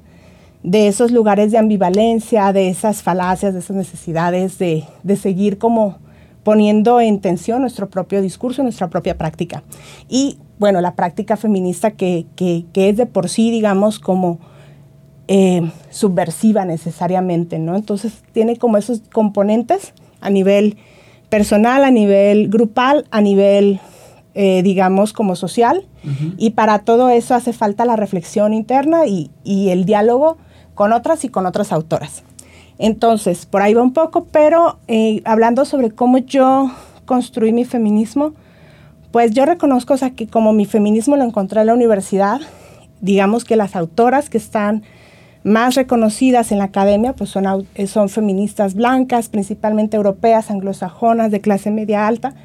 de 0.63 0.88
esos 0.88 1.12
lugares 1.12 1.51
de 1.51 1.57
ambivalencia, 1.57 2.51
de 2.51 2.69
esas 2.69 3.03
falacias, 3.03 3.53
de 3.53 3.60
esas 3.60 3.75
necesidades 3.75 4.57
de, 4.57 4.86
seguir 5.15 5.57
como 5.57 5.98
poniendo 6.43 7.00
en 7.01 7.19
tensión 7.19 7.62
nuestro 7.62 7.89
propio 7.89 8.22
discurso, 8.22 8.63
nuestra 8.63 8.89
propia 8.89 9.17
práctica. 9.17 9.63
Y 10.10 10.39
bueno, 10.60 10.81
la 10.81 10.96
práctica 10.96 11.38
feminista 11.38 11.91
que, 11.91 12.25
es 12.74 12.98
de 12.98 13.05
por 13.05 13.29
sí, 13.29 13.51
digamos, 13.51 14.00
como 14.00 14.39
eh, 15.27 15.72
subversiva 15.89 16.65
necesariamente, 16.65 17.60
¿no? 17.60 17.75
Entonces 17.75 18.24
tiene 18.31 18.57
como 18.57 18.77
esos 18.77 19.01
componentes 19.12 19.93
a 20.22 20.30
nivel 20.30 20.78
personal, 21.30 21.84
a 21.84 21.92
nivel 21.92 22.50
grupal, 22.50 23.06
a 23.12 23.22
nivel, 23.22 23.80
eh, 24.34 24.62
digamos, 24.64 25.14
como 25.14 25.36
social. 25.36 25.86
Y 26.38 26.52
para 26.52 26.80
todo 26.80 27.10
eso 27.10 27.36
hace 27.36 27.52
falta 27.52 27.84
la 27.84 27.98
reflexión 27.98 28.54
interna 28.54 29.08
y, 29.08 29.30
el 29.44 29.84
diálogo 29.84 30.38
con 30.74 30.94
otras 30.94 31.26
y 31.26 31.30
con 31.30 31.46
otras 31.46 31.74
autoras. 31.74 32.24
Entonces, 32.78 33.46
por 33.46 33.62
ahí 33.62 33.74
va 33.74 33.82
un 33.82 33.92
poco, 33.92 34.26
pero 34.32 34.80
eh, 34.88 35.22
hablando 35.26 35.66
sobre 35.66 35.92
cómo 35.92 36.20
yo 36.20 36.72
construí 37.04 37.52
mi 37.52 37.66
feminismo, 37.66 38.36
pues 39.12 39.32
yo 39.32 39.46
reconozco 39.46 39.96
o 39.96 39.98
sea, 39.98 40.12
que 40.12 40.28
como 40.28 40.54
mi 40.54 40.66
feminismo 40.66 41.18
lo 41.18 41.24
encontré 41.24 41.62
en 41.62 41.68
la 41.68 41.74
universidad, 41.74 42.40
digamos 43.02 43.44
que 43.44 43.56
las 43.58 43.76
autoras 43.76 44.30
que 44.30 44.38
están 44.38 44.84
más 45.48 45.75
reconocidas 45.75 46.51
en 46.51 46.58
la 46.58 46.66
academia 46.66 47.13
pues 47.13 47.30
son, 47.30 47.46
eh, 47.75 47.88
son 47.88 48.10
feministas 48.10 48.75
blancas, 48.75 49.30
principalmente 49.30 49.96
europeas, 49.96 50.51
anglosajonas, 50.51 51.32
de 51.32 51.39
clase 51.39 51.72
media 51.72 52.06
alta 52.06 52.36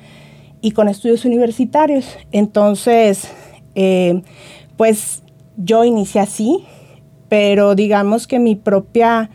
y 0.60 0.70
con 0.70 0.88
estudios 0.88 1.24
universitarios. 1.24 2.16
Entonces, 2.30 3.28
eh, 3.74 4.22
pues 4.76 5.24
yo 5.56 5.84
inicié 5.84 6.20
así, 6.20 6.64
pero 7.28 7.74
digamos 7.74 8.28
que 8.28 8.38
mi 8.38 8.54
propia, 8.54 9.30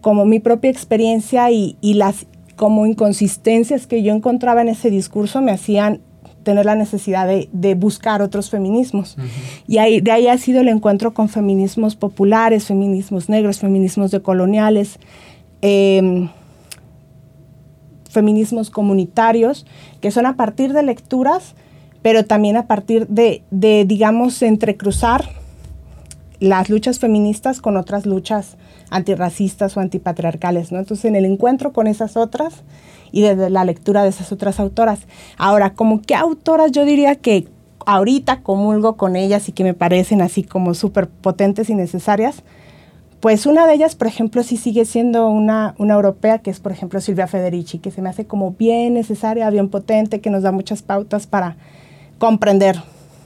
como 0.00 0.24
mi 0.24 0.38
propia 0.38 0.70
experiencia 0.70 1.50
y, 1.50 1.76
y 1.80 1.94
las 1.94 2.26
como 2.54 2.86
inconsistencias 2.86 3.86
que 3.86 4.02
yo 4.02 4.14
encontraba 4.14 4.62
en 4.62 4.68
ese 4.68 4.90
discurso 4.90 5.42
me 5.42 5.50
hacían 5.50 6.00
tener 6.46 6.64
la 6.64 6.76
necesidad 6.76 7.26
de, 7.26 7.74
buscar 7.74 8.22
otros 8.22 8.50
feminismos. 8.50 9.16
Y 9.66 9.78
ahí, 9.78 10.00
de 10.00 10.12
ahí 10.12 10.28
ha 10.28 10.38
sido 10.38 10.60
el 10.60 10.68
encuentro 10.68 11.12
con 11.12 11.28
feminismos 11.28 11.96
populares, 11.96 12.66
feminismos 12.66 13.28
negros, 13.28 13.58
feminismos 13.58 14.12
decoloniales, 14.12 15.00
em, 15.60 16.28
feminismos 18.08 18.70
comunitarios, 18.70 19.66
que 20.00 20.12
son 20.12 20.24
a 20.24 20.36
partir 20.36 20.72
de 20.72 20.84
lecturas, 20.84 21.56
pero 22.00 22.24
también 22.24 22.56
a 22.56 22.68
partir 22.68 23.08
de, 23.08 23.42
de 23.50 23.84
digamos, 23.84 24.40
entrecruzar 24.40 25.28
las 26.38 26.70
luchas 26.70 27.00
feministas 27.00 27.60
con 27.60 27.76
otras 27.76 28.06
luchas 28.06 28.56
antirracistas 28.90 29.76
o 29.76 29.80
antipatriarcales, 29.80 30.70
¿no? 30.70 30.78
Entonces, 30.78 31.06
en 31.06 31.16
el 31.16 31.24
encuentro 31.24 31.72
con 31.72 31.88
esas 31.88 32.16
otras 32.16 32.62
y 33.12 33.22
desde 33.22 33.50
la 33.50 33.64
lectura 33.64 34.02
de 34.02 34.10
esas 34.10 34.32
otras 34.32 34.60
autoras. 34.60 35.00
Ahora, 35.36 35.74
como 35.74 36.02
qué 36.02 36.14
autoras 36.14 36.72
yo 36.72 36.84
diría 36.84 37.14
que 37.16 37.48
ahorita 37.86 38.42
comulgo 38.42 38.96
con 38.96 39.16
ellas 39.16 39.48
y 39.48 39.52
que 39.52 39.64
me 39.64 39.74
parecen 39.74 40.20
así 40.20 40.42
como 40.42 40.74
súper 40.74 41.08
potentes 41.08 41.70
y 41.70 41.74
necesarias, 41.74 42.42
pues 43.20 43.46
una 43.46 43.66
de 43.66 43.74
ellas, 43.74 43.96
por 43.96 44.08
ejemplo, 44.08 44.42
sí 44.42 44.56
sigue 44.56 44.84
siendo 44.84 45.28
una, 45.28 45.74
una 45.78 45.94
europea, 45.94 46.38
que 46.40 46.50
es, 46.50 46.60
por 46.60 46.72
ejemplo, 46.72 47.00
Silvia 47.00 47.26
Federici, 47.26 47.78
que 47.78 47.90
se 47.90 48.02
me 48.02 48.08
hace 48.08 48.26
como 48.26 48.52
bien 48.52 48.94
necesaria, 48.94 49.48
bien 49.50 49.68
potente, 49.68 50.20
que 50.20 50.30
nos 50.30 50.42
da 50.42 50.52
muchas 50.52 50.82
pautas 50.82 51.26
para 51.26 51.56
comprender 52.18 52.76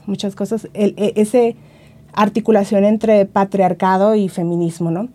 muchas 0.07 0.35
cosas. 0.35 0.69
El, 0.75 0.95
e, 0.97 1.15
ese 1.17 1.57
articulación 2.13 2.85
entre 2.85 3.27
patriarcado 3.27 4.15
y 4.15 4.29
feminismo, 4.29 4.91
¿no? 4.91 5.09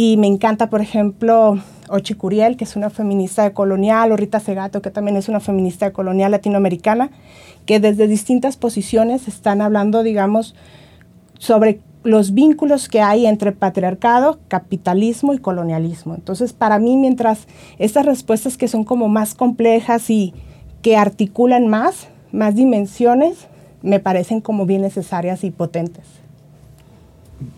Y 0.00 0.16
me 0.16 0.28
encanta, 0.28 0.70
por 0.70 0.80
ejemplo, 0.80 1.58
Ochi 1.88 2.14
Curiel, 2.14 2.56
que 2.56 2.62
es 2.62 2.76
una 2.76 2.88
feminista 2.88 3.52
colonial, 3.52 4.12
o 4.12 4.16
Rita 4.16 4.38
Segato, 4.38 4.80
que 4.80 4.92
también 4.92 5.16
es 5.16 5.28
una 5.28 5.40
feminista 5.40 5.92
colonial 5.92 6.30
latinoamericana, 6.30 7.10
que 7.66 7.80
desde 7.80 8.06
distintas 8.06 8.56
posiciones 8.56 9.26
están 9.26 9.60
hablando, 9.60 10.04
digamos, 10.04 10.54
sobre 11.40 11.80
los 12.04 12.32
vínculos 12.32 12.88
que 12.88 13.00
hay 13.00 13.26
entre 13.26 13.50
patriarcado, 13.50 14.38
capitalismo 14.46 15.34
y 15.34 15.38
colonialismo. 15.38 16.14
Entonces, 16.14 16.52
para 16.52 16.78
mí, 16.78 16.96
mientras 16.96 17.48
estas 17.80 18.06
respuestas 18.06 18.56
que 18.56 18.68
son 18.68 18.84
como 18.84 19.08
más 19.08 19.34
complejas 19.34 20.10
y 20.10 20.32
que 20.80 20.96
articulan 20.96 21.66
más, 21.66 22.06
más 22.30 22.54
dimensiones, 22.54 23.48
me 23.82 23.98
parecen 23.98 24.42
como 24.42 24.64
bien 24.64 24.82
necesarias 24.82 25.42
y 25.42 25.50
potentes. 25.50 26.04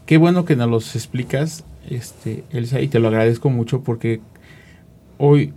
Qué 0.07 0.17
bueno 0.17 0.47
que 0.47 0.57
nos 0.57 0.71
los 0.71 0.97
explicas, 0.97 1.65
este, 1.91 2.45
Elsa, 2.51 2.81
y 2.81 2.89
te 2.89 2.99
lo 2.99 3.09
agradezco 3.09 3.51
mucho 3.51 3.83
porque 3.83 4.21
hoy, 5.19 5.53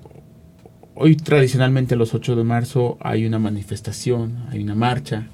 hoy 0.96 1.16
tradicionalmente 1.16 1.96
los 1.96 2.14
8 2.14 2.36
de 2.36 2.44
marzo 2.44 2.98
hay 3.00 3.26
una 3.26 3.40
manifestación, 3.40 4.46
hay 4.50 4.64
una 4.64 4.76
marcha 4.76 5.28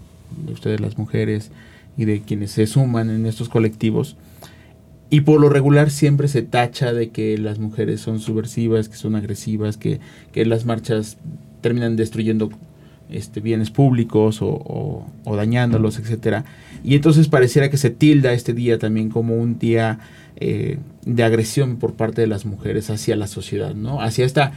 de 0.45 0.53
ustedes 0.53 0.79
las 0.79 0.97
mujeres 0.97 1.51
y 1.97 2.05
de 2.05 2.21
quienes 2.21 2.51
se 2.51 2.67
suman 2.67 3.09
en 3.09 3.25
estos 3.25 3.49
colectivos. 3.49 4.15
Y 5.09 5.21
por 5.21 5.41
lo 5.41 5.49
regular 5.49 5.89
siempre 5.89 6.27
se 6.27 6.43
tacha 6.43 6.93
de 6.93 7.09
que 7.09 7.37
las 7.37 7.57
mujeres 7.57 7.99
son 7.99 8.19
subversivas, 8.19 8.89
que 8.89 8.95
son 8.95 9.15
agresivas, 9.15 9.77
que, 9.77 9.99
que 10.31 10.45
las 10.45 10.65
marchas 10.65 11.17
terminan 11.61 11.95
destruyendo 11.95 12.49
este, 13.09 13.39
bienes 13.39 13.71
públicos 13.71 14.39
o, 14.41 15.05
dañándolos, 15.25 15.97
etcétera. 15.97 16.45
Y 16.83 16.95
entonces 16.95 17.27
pareciera 17.27 17.69
que 17.69 17.77
se 17.77 17.89
tilda 17.89 18.33
este 18.33 18.53
día 18.53 18.77
también 18.77 19.09
como 19.09 19.35
un 19.35 19.57
día 19.57 19.99
eh, 20.41 20.77
de 21.05 21.23
agresión 21.23 21.75
por 21.77 21.95
parte 21.95 22.21
de 22.21 22.27
las 22.27 22.45
mujeres 22.45 22.89
hacia 22.89 23.17
la 23.17 23.27
sociedad, 23.27 23.75
¿no? 23.75 24.01
Hacia 24.01 24.25
esta, 24.25 24.53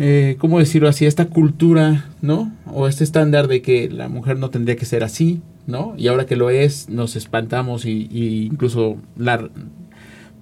eh, 0.00 0.36
¿cómo 0.40 0.58
decirlo? 0.58 0.88
Hacia 0.88 1.06
esta 1.06 1.26
cultura, 1.26 2.10
¿no? 2.22 2.52
O 2.66 2.88
este 2.88 3.04
estándar 3.04 3.46
de 3.46 3.62
que 3.62 3.88
la 3.88 4.08
mujer 4.08 4.38
no 4.38 4.50
tendría 4.50 4.74
que 4.74 4.84
ser 4.84 5.04
así, 5.04 5.42
¿no? 5.68 5.94
Y 5.96 6.08
ahora 6.08 6.26
que 6.26 6.34
lo 6.34 6.50
es, 6.50 6.88
nos 6.88 7.14
espantamos 7.14 7.84
y, 7.84 8.08
incluso 8.50 8.96
la... 9.16 9.48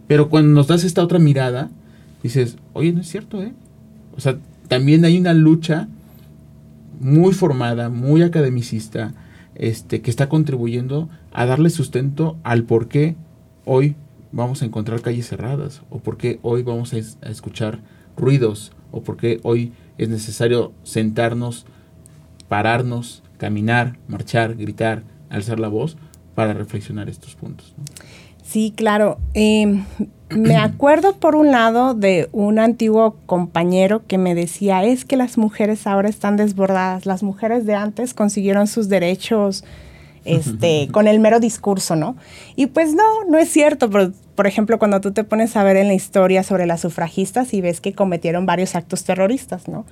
Pero 0.07 0.31
cuando 0.31 0.51
nos 0.51 0.67
das 0.67 0.85
esta 0.85 1.03
otra 1.03 1.19
mirada, 1.19 1.71
dices, 2.23 2.57
oye, 2.73 2.93
no 2.93 3.03
es 3.03 3.09
cierto, 3.09 3.43
¿eh? 3.43 3.53
O 4.17 4.21
sea, 4.21 4.39
también 4.69 5.05
hay 5.05 5.19
una 5.19 5.35
lucha 5.35 5.89
muy 7.01 7.35
formada, 7.35 7.91
muy 7.91 8.23
academicista, 8.23 9.13
este, 9.57 10.01
que 10.01 10.11
está 10.11 10.31
contribuyendo 10.31 11.11
a 11.33 11.45
darle 11.45 11.69
sustento 11.69 12.39
al 12.45 12.65
por 12.65 12.89
qué 12.89 13.15
hoy 13.73 13.95
vamos 14.33 14.63
a 14.63 14.65
encontrar 14.65 15.01
calles 15.01 15.29
cerradas, 15.29 15.83
o 15.91 16.01
por 16.01 16.17
qué 16.17 16.41
hoy 16.43 16.65
vamos 16.65 16.93
a, 16.93 16.97
a 16.97 17.31
escuchar 17.31 17.79
ruidos, 18.17 18.73
o 18.91 19.03
por 19.05 19.17
qué 19.17 19.39
hoy 19.45 19.73
es 19.97 20.09
necesario 20.09 20.73
sentarnos, 20.83 21.67
pararnos, 22.49 23.23
caminar, 23.39 23.97
marchar, 24.09 24.57
gritar, 24.57 25.05
alzar 25.29 25.61
la 25.61 25.69
voz 25.69 25.97
para 26.35 26.53
reflexionar 26.53 27.09
estos 27.09 27.37
puntos. 27.37 27.73
Sí, 28.43 28.73
claro. 28.75 29.19
Eh, 29.35 29.85
me 30.31 30.57
acuerdo 30.57 31.15
por 31.15 31.37
un 31.37 31.53
lado 31.53 31.95
de 31.95 32.29
un 32.33 32.59
antiguo 32.59 33.19
compañero 33.27 34.05
que 34.05 34.19
me 34.19 34.35
decía, 34.35 34.83
es 34.83 35.05
que 35.05 35.17
las 35.17 35.39
mujeres 35.39 35.87
ahora 35.87 36.09
están 36.09 36.37
desbordadas, 36.37 37.07
las 37.07 37.23
mujeres 37.23 37.67
de 37.67 37.77
antes 37.77 38.15
consiguieron 38.15 38.67
sus 38.67 38.89
derechos 38.89 39.63
este, 40.25 40.89
con 40.93 41.09
el 41.09 41.21
mero 41.21 41.41
discurso, 41.41 41.97
¿no? 41.97 42.17
Y 42.57 42.67
pues 42.67 42.95
no, 42.95 43.25
no 43.29 43.39
es 43.39 43.51
cierto. 43.51 43.91
Por, 43.91 44.13
por 44.35 44.47
ejemplo, 44.47 44.79
cuando 44.79 45.01
tú 45.01 45.13
te 45.13 45.25
pones 45.25 45.57
a 45.57 45.65
ver 45.65 45.77
en 45.77 45.89
la 45.89 45.95
historia 45.95 46.43
sobre 46.43 46.67
las 46.67 46.81
sufragistas 46.81 47.55
y 47.55 47.61
ves 47.61 47.81
que 47.81 47.93
cometieron 47.93 48.47
varios 48.47 48.75
actos 48.75 49.05
terroristas, 49.05 49.69
¿no? 49.69 49.87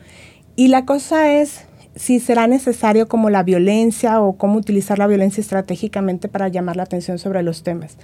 Y 0.56 0.68
la 0.68 0.85
cosa 0.85 1.32
es 1.32 1.66
si 1.99 2.20
será 2.20 2.47
necesario 2.47 3.08
como 3.08 3.28
la 3.28 3.42
violencia 3.42 4.20
o 4.20 4.37
cómo 4.37 4.58
utilizar 4.58 4.99
la 4.99 5.06
violencia 5.06 5.40
estratégicamente 5.40 6.28
para 6.28 6.49
llamar 6.49 6.76
la 6.76 6.85
atención 6.85 7.18
sobre 7.18 7.42
los 7.42 7.62
temas. 7.62 7.97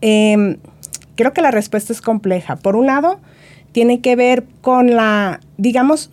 Em, 0.00 0.58
creo 1.16 1.32
que 1.32 1.42
la 1.42 1.50
respuesta 1.50 1.92
es 1.92 2.00
compleja. 2.00 2.56
Por 2.56 2.76
un 2.76 2.86
lado, 2.86 3.18
tiene 3.72 4.00
que 4.00 4.14
ver 4.16 4.44
con 4.60 4.94
la, 4.94 5.40
digamos, 5.56 6.10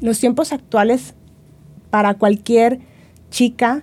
los 0.00 0.20
tiempos 0.20 0.52
actuales 0.52 1.14
para 1.90 2.14
cualquier 2.14 2.80
chica, 3.30 3.82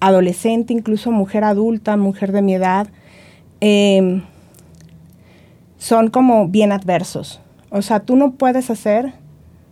adolescente, 0.00 0.72
incluso 0.72 1.10
mujer 1.10 1.44
adulta, 1.44 1.96
mujer 1.96 2.32
de 2.32 2.42
mi 2.42 2.54
edad, 2.54 2.88
em, 3.60 4.22
son 5.78 6.10
como 6.10 6.48
bien 6.48 6.72
adversos. 6.72 7.40
O 7.70 7.82
sea, 7.82 8.00
tú 8.00 8.16
no 8.16 8.32
puedes 8.32 8.70
hacer 8.70 9.12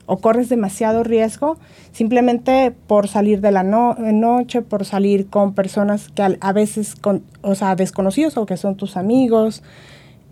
o 0.06 0.18
corres 0.18 0.48
demasiado 0.48 1.02
riesgo 1.02 1.56
simplemente 1.92 2.72
por 2.86 3.08
salir 3.08 3.40
de 3.40 3.52
la 3.52 3.62
noche, 3.62 4.62
por 4.62 4.84
salir 4.84 5.28
con 5.28 5.54
personas 5.54 6.08
que 6.08 6.36
a, 6.40 6.52
veces, 6.52 6.94
con, 6.96 7.22
o 7.42 7.54
sea, 7.54 7.76
desconocidos 7.76 8.36
o 8.36 8.46
que 8.46 8.56
son 8.56 8.76
tus 8.76 8.96
amigos, 8.96 9.62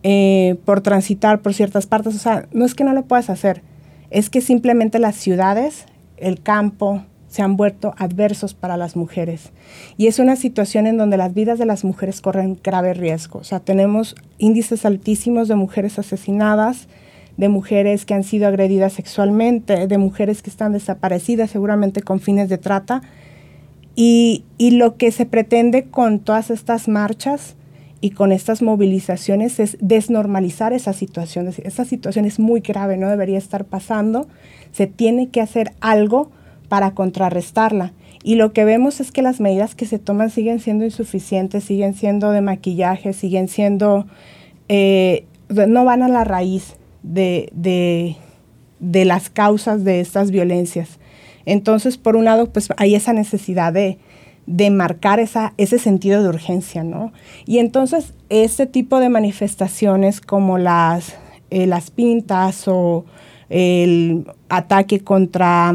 eh, 0.02 0.56
por 0.64 0.80
transitar 0.80 1.40
por 1.40 1.54
ciertas 1.54 1.86
partes. 1.86 2.14
O 2.16 2.18
sea, 2.18 2.46
no 2.52 2.64
es 2.64 2.74
que 2.74 2.84
no 2.84 2.92
lo 2.92 3.04
puedas 3.04 3.30
hacer, 3.30 3.62
es 4.10 4.28
que 4.28 4.40
simplemente 4.40 4.98
las 4.98 5.16
ciudades, 5.16 5.86
el 6.16 6.42
campo, 6.42 7.04
se 7.32 7.40
han 7.40 7.56
vuelto 7.56 7.94
adversos 7.96 8.52
para 8.52 8.76
las 8.76 8.94
mujeres. 8.94 9.52
Y 9.96 10.06
es 10.06 10.18
una 10.18 10.36
situación 10.36 10.86
en 10.86 10.98
donde 10.98 11.16
las 11.16 11.32
vidas 11.32 11.58
de 11.58 11.64
las 11.64 11.82
mujeres 11.82 12.20
corren 12.20 12.58
grave 12.62 12.92
riesgo. 12.92 13.38
O 13.38 13.44
sea, 13.44 13.58
tenemos 13.58 14.14
índices 14.36 14.84
altísimos 14.84 15.48
de 15.48 15.54
mujeres 15.54 15.98
asesinadas, 15.98 16.88
de 17.38 17.48
mujeres 17.48 18.04
que 18.04 18.12
han 18.12 18.22
sido 18.22 18.48
agredidas 18.48 18.92
sexualmente, 18.92 19.86
de 19.86 19.96
mujeres 19.96 20.42
que 20.42 20.50
están 20.50 20.74
desaparecidas 20.74 21.50
seguramente 21.50 22.02
con 22.02 22.20
fines 22.20 22.50
de 22.50 22.58
trata. 22.58 23.00
Y, 23.96 24.44
lo 24.58 24.98
que 24.98 25.10
se 25.10 25.24
pretende 25.24 25.84
con 25.84 26.18
todas 26.18 26.50
estas 26.50 26.86
marchas 26.86 27.56
y 28.02 28.10
con 28.10 28.32
estas 28.32 28.60
movilizaciones 28.60 29.58
es 29.58 29.78
desnormalizar 29.80 30.74
esa 30.74 30.92
situación. 30.92 31.48
Esa 31.64 31.86
situación 31.86 32.26
es 32.26 32.38
muy 32.38 32.60
grave, 32.60 32.98
no 32.98 33.08
debería 33.08 33.38
estar 33.38 33.64
pasando. 33.64 34.28
Se 34.70 34.86
tiene 34.86 35.30
que 35.30 35.40
hacer 35.40 35.72
algo 35.80 36.30
para 36.72 36.94
contrarrestarla. 36.94 37.92
Y 38.22 38.36
lo 38.36 38.54
que 38.54 38.64
vemos 38.64 38.98
es 39.00 39.12
que 39.12 39.20
las 39.20 39.40
medidas 39.40 39.74
que 39.74 39.84
se 39.84 39.98
toman 39.98 40.30
siguen 40.30 40.58
siendo 40.58 40.86
insuficientes, 40.86 41.64
siguen 41.64 41.92
siendo 41.92 42.30
de 42.30 42.40
maquillaje, 42.40 43.12
siguen 43.12 43.48
siendo, 43.48 44.06
eh, 44.70 45.26
no 45.50 45.84
van 45.84 46.02
a 46.02 46.08
la 46.08 46.24
raíz 46.24 46.76
de, 47.02 48.16
las 48.80 49.28
causas 49.28 49.84
de 49.84 50.00
estas 50.00 50.30
violencias. 50.30 50.98
Entonces, 51.44 51.98
por 51.98 52.16
un 52.16 52.24
lado, 52.24 52.50
pues 52.50 52.70
hay 52.78 52.94
esa 52.94 53.12
necesidad 53.12 53.74
de, 53.74 53.98
marcar 54.70 55.20
esa, 55.20 55.52
ese 55.58 55.78
sentido 55.78 56.22
de 56.22 56.30
urgencia, 56.30 56.84
¿no? 56.84 57.12
Y 57.44 57.58
entonces, 57.58 58.14
este 58.30 58.64
tipo 58.64 58.98
de 58.98 59.10
manifestaciones 59.10 60.22
como 60.22 60.56
las, 60.56 61.16
eh, 61.50 61.66
las 61.66 61.90
pintas 61.90 62.66
o 62.66 63.04
el 63.50 64.24
ataque 64.48 65.00
contra 65.00 65.74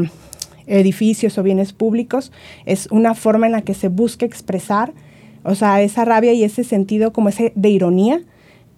edificios 0.68 1.38
o 1.38 1.42
bienes 1.42 1.72
públicos 1.72 2.32
es 2.66 2.88
una 2.90 3.14
forma 3.14 3.46
en 3.46 3.52
la 3.52 3.62
que 3.62 3.74
se 3.74 3.88
busca 3.88 4.26
expresar, 4.26 4.92
o 5.42 5.54
sea, 5.54 5.82
esa 5.82 6.04
rabia 6.04 6.32
y 6.32 6.44
ese 6.44 6.64
sentido 6.64 7.12
como 7.12 7.30
ese 7.30 7.52
de 7.54 7.70
ironía, 7.70 8.20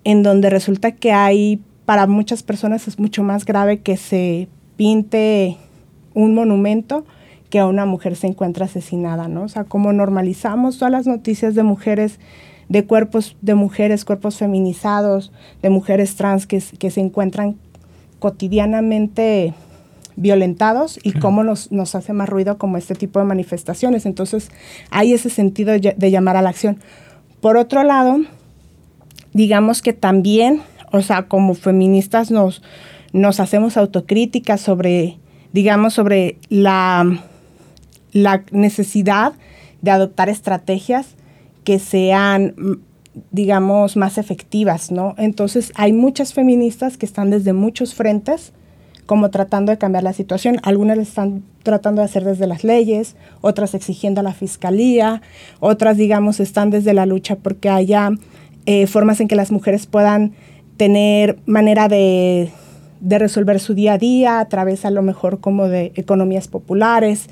en 0.04 0.22
donde 0.22 0.50
resulta 0.50 0.92
que 0.92 1.12
hay 1.12 1.60
para 1.84 2.06
muchas 2.06 2.42
personas 2.42 2.86
es 2.88 2.98
mucho 2.98 3.22
más 3.22 3.44
grave 3.44 3.80
que 3.80 3.96
se 3.96 4.48
pinte 4.76 5.56
un 6.14 6.34
monumento 6.34 7.04
que 7.50 7.58
a 7.58 7.66
una 7.66 7.84
mujer 7.84 8.14
se 8.14 8.28
encuentra 8.28 8.66
asesinada, 8.66 9.26
¿no? 9.26 9.42
O 9.42 9.48
sea, 9.48 9.64
como 9.64 9.92
normalizamos 9.92 10.78
todas 10.78 10.92
las 10.92 11.06
noticias 11.06 11.54
de 11.56 11.64
mujeres, 11.64 12.20
de 12.68 12.86
cuerpos 12.86 13.36
de 13.42 13.56
mujeres, 13.56 14.04
cuerpos 14.04 14.36
feminizados, 14.36 15.32
de 15.60 15.70
mujeres 15.70 16.14
trans 16.14 16.46
que, 16.46 16.62
que 16.78 16.90
se 16.92 17.00
encuentran 17.00 17.56
cotidianamente 18.20 19.52
violentados 20.20 20.98
y 21.02 21.12
cómo 21.12 21.42
nos, 21.42 21.72
nos, 21.72 21.94
hace 21.94 22.12
más 22.12 22.28
ruido 22.28 22.58
como 22.58 22.76
este 22.76 22.94
tipo 22.94 23.18
de 23.18 23.24
manifestaciones. 23.24 24.06
Entonces, 24.06 24.50
hay 24.90 25.12
ese 25.12 25.30
sentido 25.30 25.72
de 25.72 26.10
llamar 26.10 26.36
a 26.36 26.42
la 26.42 26.50
acción. 26.50 26.78
Por 27.40 27.56
otro 27.56 27.82
lado, 27.84 28.18
digamos 29.32 29.82
que 29.82 29.92
también 29.92 30.62
o 30.90 31.02
sea, 31.02 31.28
como 31.28 31.54
feministas 31.54 32.30
nos, 32.30 32.62
nos 33.12 33.40
hacemos 33.40 33.76
autocríticas 33.76 34.60
sobre, 34.60 35.18
digamos, 35.52 35.94
sobre 35.94 36.36
la, 36.48 37.24
la 38.12 38.44
necesidad 38.50 39.34
de 39.82 39.90
adoptar 39.90 40.28
estrategias 40.28 41.14
que 41.64 41.78
sean, 41.78 42.54
digamos, 43.30 43.96
más 43.96 44.18
efectivas, 44.18 44.90
¿no? 44.90 45.14
Entonces, 45.16 45.72
hay 45.76 45.92
muchas 45.92 46.32
feministas 46.34 46.96
que 46.96 47.06
están 47.06 47.30
desde 47.30 47.52
muchos 47.52 47.94
frentes 47.94 48.52
como 49.10 49.30
tratando 49.30 49.72
de 49.72 49.76
cambiar 49.76 50.04
la 50.04 50.12
situación. 50.12 50.60
Algunas 50.62 50.96
están 50.96 51.42
tratando 51.64 52.00
de 52.00 52.04
hacer 52.04 52.22
desde 52.22 52.46
las 52.46 52.62
leyes, 52.62 53.16
otras 53.40 53.74
exigiendo 53.74 54.20
a 54.20 54.22
la 54.22 54.32
fiscalía, 54.32 55.20
otras, 55.58 55.96
digamos, 55.96 56.38
están 56.38 56.70
desde 56.70 56.94
la 56.94 57.06
lucha 57.06 57.34
porque 57.34 57.70
haya 57.70 58.12
eh, 58.66 58.86
formas 58.86 59.18
en 59.20 59.26
que 59.26 59.34
las 59.34 59.50
mujeres 59.50 59.86
puedan 59.88 60.34
tener 60.76 61.40
manera 61.44 61.88
de, 61.88 62.52
resolver 63.02 63.58
su 63.58 63.74
día 63.74 63.94
a 63.94 63.98
día 63.98 64.38
a 64.38 64.44
través 64.44 64.84
a 64.84 64.92
lo 64.92 65.02
mejor 65.02 65.40
como 65.40 65.66
de 65.66 65.90
economías 65.96 66.46
populares. 66.46 67.26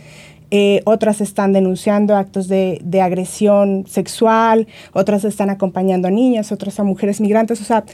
eh, 0.50 0.80
otras 0.84 1.20
están 1.20 1.52
denunciando 1.52 2.16
actos 2.16 2.48
de, 2.48 2.80
de, 2.82 3.02
agresión 3.02 3.84
sexual, 3.86 4.66
otras 4.94 5.24
están 5.24 5.50
acompañando 5.50 6.08
a 6.08 6.10
niñas, 6.10 6.50
otras 6.50 6.80
a 6.80 6.84
mujeres 6.84 7.20
migrantes. 7.20 7.60
O 7.60 7.64
sea, 7.64 7.84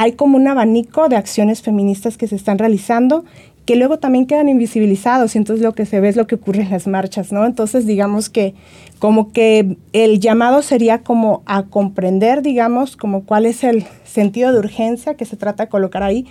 hay 0.00 0.12
como 0.12 0.36
un 0.36 0.46
abanico 0.46 1.08
de 1.08 1.16
acciones 1.16 1.60
feministas 1.60 2.16
que 2.16 2.28
se 2.28 2.36
están 2.36 2.56
realizando 2.56 3.24
que 3.64 3.74
luego 3.74 3.98
también 3.98 4.26
quedan 4.26 4.48
invisibilizados 4.48 5.34
y 5.34 5.38
entonces 5.38 5.60
lo 5.60 5.72
que 5.74 5.86
se 5.86 5.98
ve 5.98 6.08
es 6.08 6.14
lo 6.14 6.28
que 6.28 6.36
ocurre 6.36 6.62
en 6.62 6.70
las 6.70 6.86
marchas, 6.86 7.32
¿no? 7.32 7.44
Entonces 7.44 7.84
digamos 7.84 8.28
que 8.28 8.54
como 9.00 9.32
que 9.32 9.76
el 9.92 10.20
llamado 10.20 10.62
sería 10.62 10.98
como 11.02 11.42
a 11.46 11.64
comprender, 11.64 12.42
digamos, 12.42 12.96
como 12.96 13.24
cuál 13.24 13.44
es 13.44 13.64
el 13.64 13.86
sentido 14.04 14.52
de 14.52 14.60
urgencia 14.60 15.14
que 15.14 15.24
se 15.24 15.36
trata 15.36 15.64
de 15.64 15.68
colocar 15.68 16.04
ahí, 16.04 16.26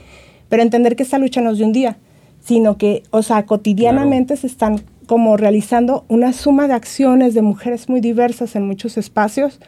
pero 0.48 0.64
entender 0.64 0.96
que 0.96 1.04
esta 1.04 1.18
lucha 1.18 1.42
no 1.42 1.52
es 1.52 1.58
de 1.58 1.66
un 1.66 1.74
día, 1.74 1.98
sino 2.46 2.78
que, 2.78 3.04
o 3.12 3.22
sea, 3.22 3.46
cotidianamente 3.46 4.38
se 4.38 4.48
están 4.48 4.82
como 5.08 5.36
realizando 5.36 6.06
una 6.08 6.32
suma 6.32 6.70
de 6.70 6.74
acciones 6.74 7.34
de 7.34 7.42
mujeres 7.42 7.90
muy 7.90 8.00
diversas 8.00 8.56
en 8.56 8.66
muchos 8.66 8.98
espacios 8.98 9.60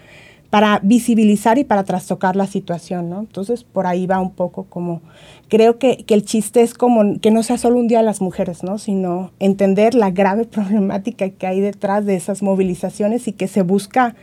para 0.49 0.79
visibilizar 0.81 1.59
y 1.59 1.63
para 1.63 1.83
trastocar 1.83 2.35
la 2.35 2.47
situación, 2.47 3.09
¿no? 3.09 3.19
Entonces, 3.19 3.63
por 3.63 3.85
ahí 3.85 4.07
va 4.07 4.19
un 4.19 4.31
poco 4.31 4.63
como, 4.63 5.01
creo 5.47 5.77
que, 5.77 6.05
el 6.07 6.25
chiste 6.25 6.61
es 6.61 6.73
como 6.73 7.19
que 7.19 7.29
no 7.29 7.43
sea 7.43 7.59
solo 7.59 7.77
un 7.77 7.87
día 7.87 7.99
a 7.99 8.03
las 8.03 8.19
mujeres, 8.19 8.63
¿no? 8.63 8.79
Sino 8.79 9.31
entender 9.39 9.93
la 9.93 10.09
grave 10.09 10.45
problemática 10.45 11.29
que 11.29 11.45
hay 11.45 11.59
detrás 11.59 12.05
de 12.05 12.15
esas 12.15 12.41
movilizaciones 12.41 13.27
y 13.27 13.33
que 13.33 13.47
se 13.47 13.61
busca, 13.61 14.15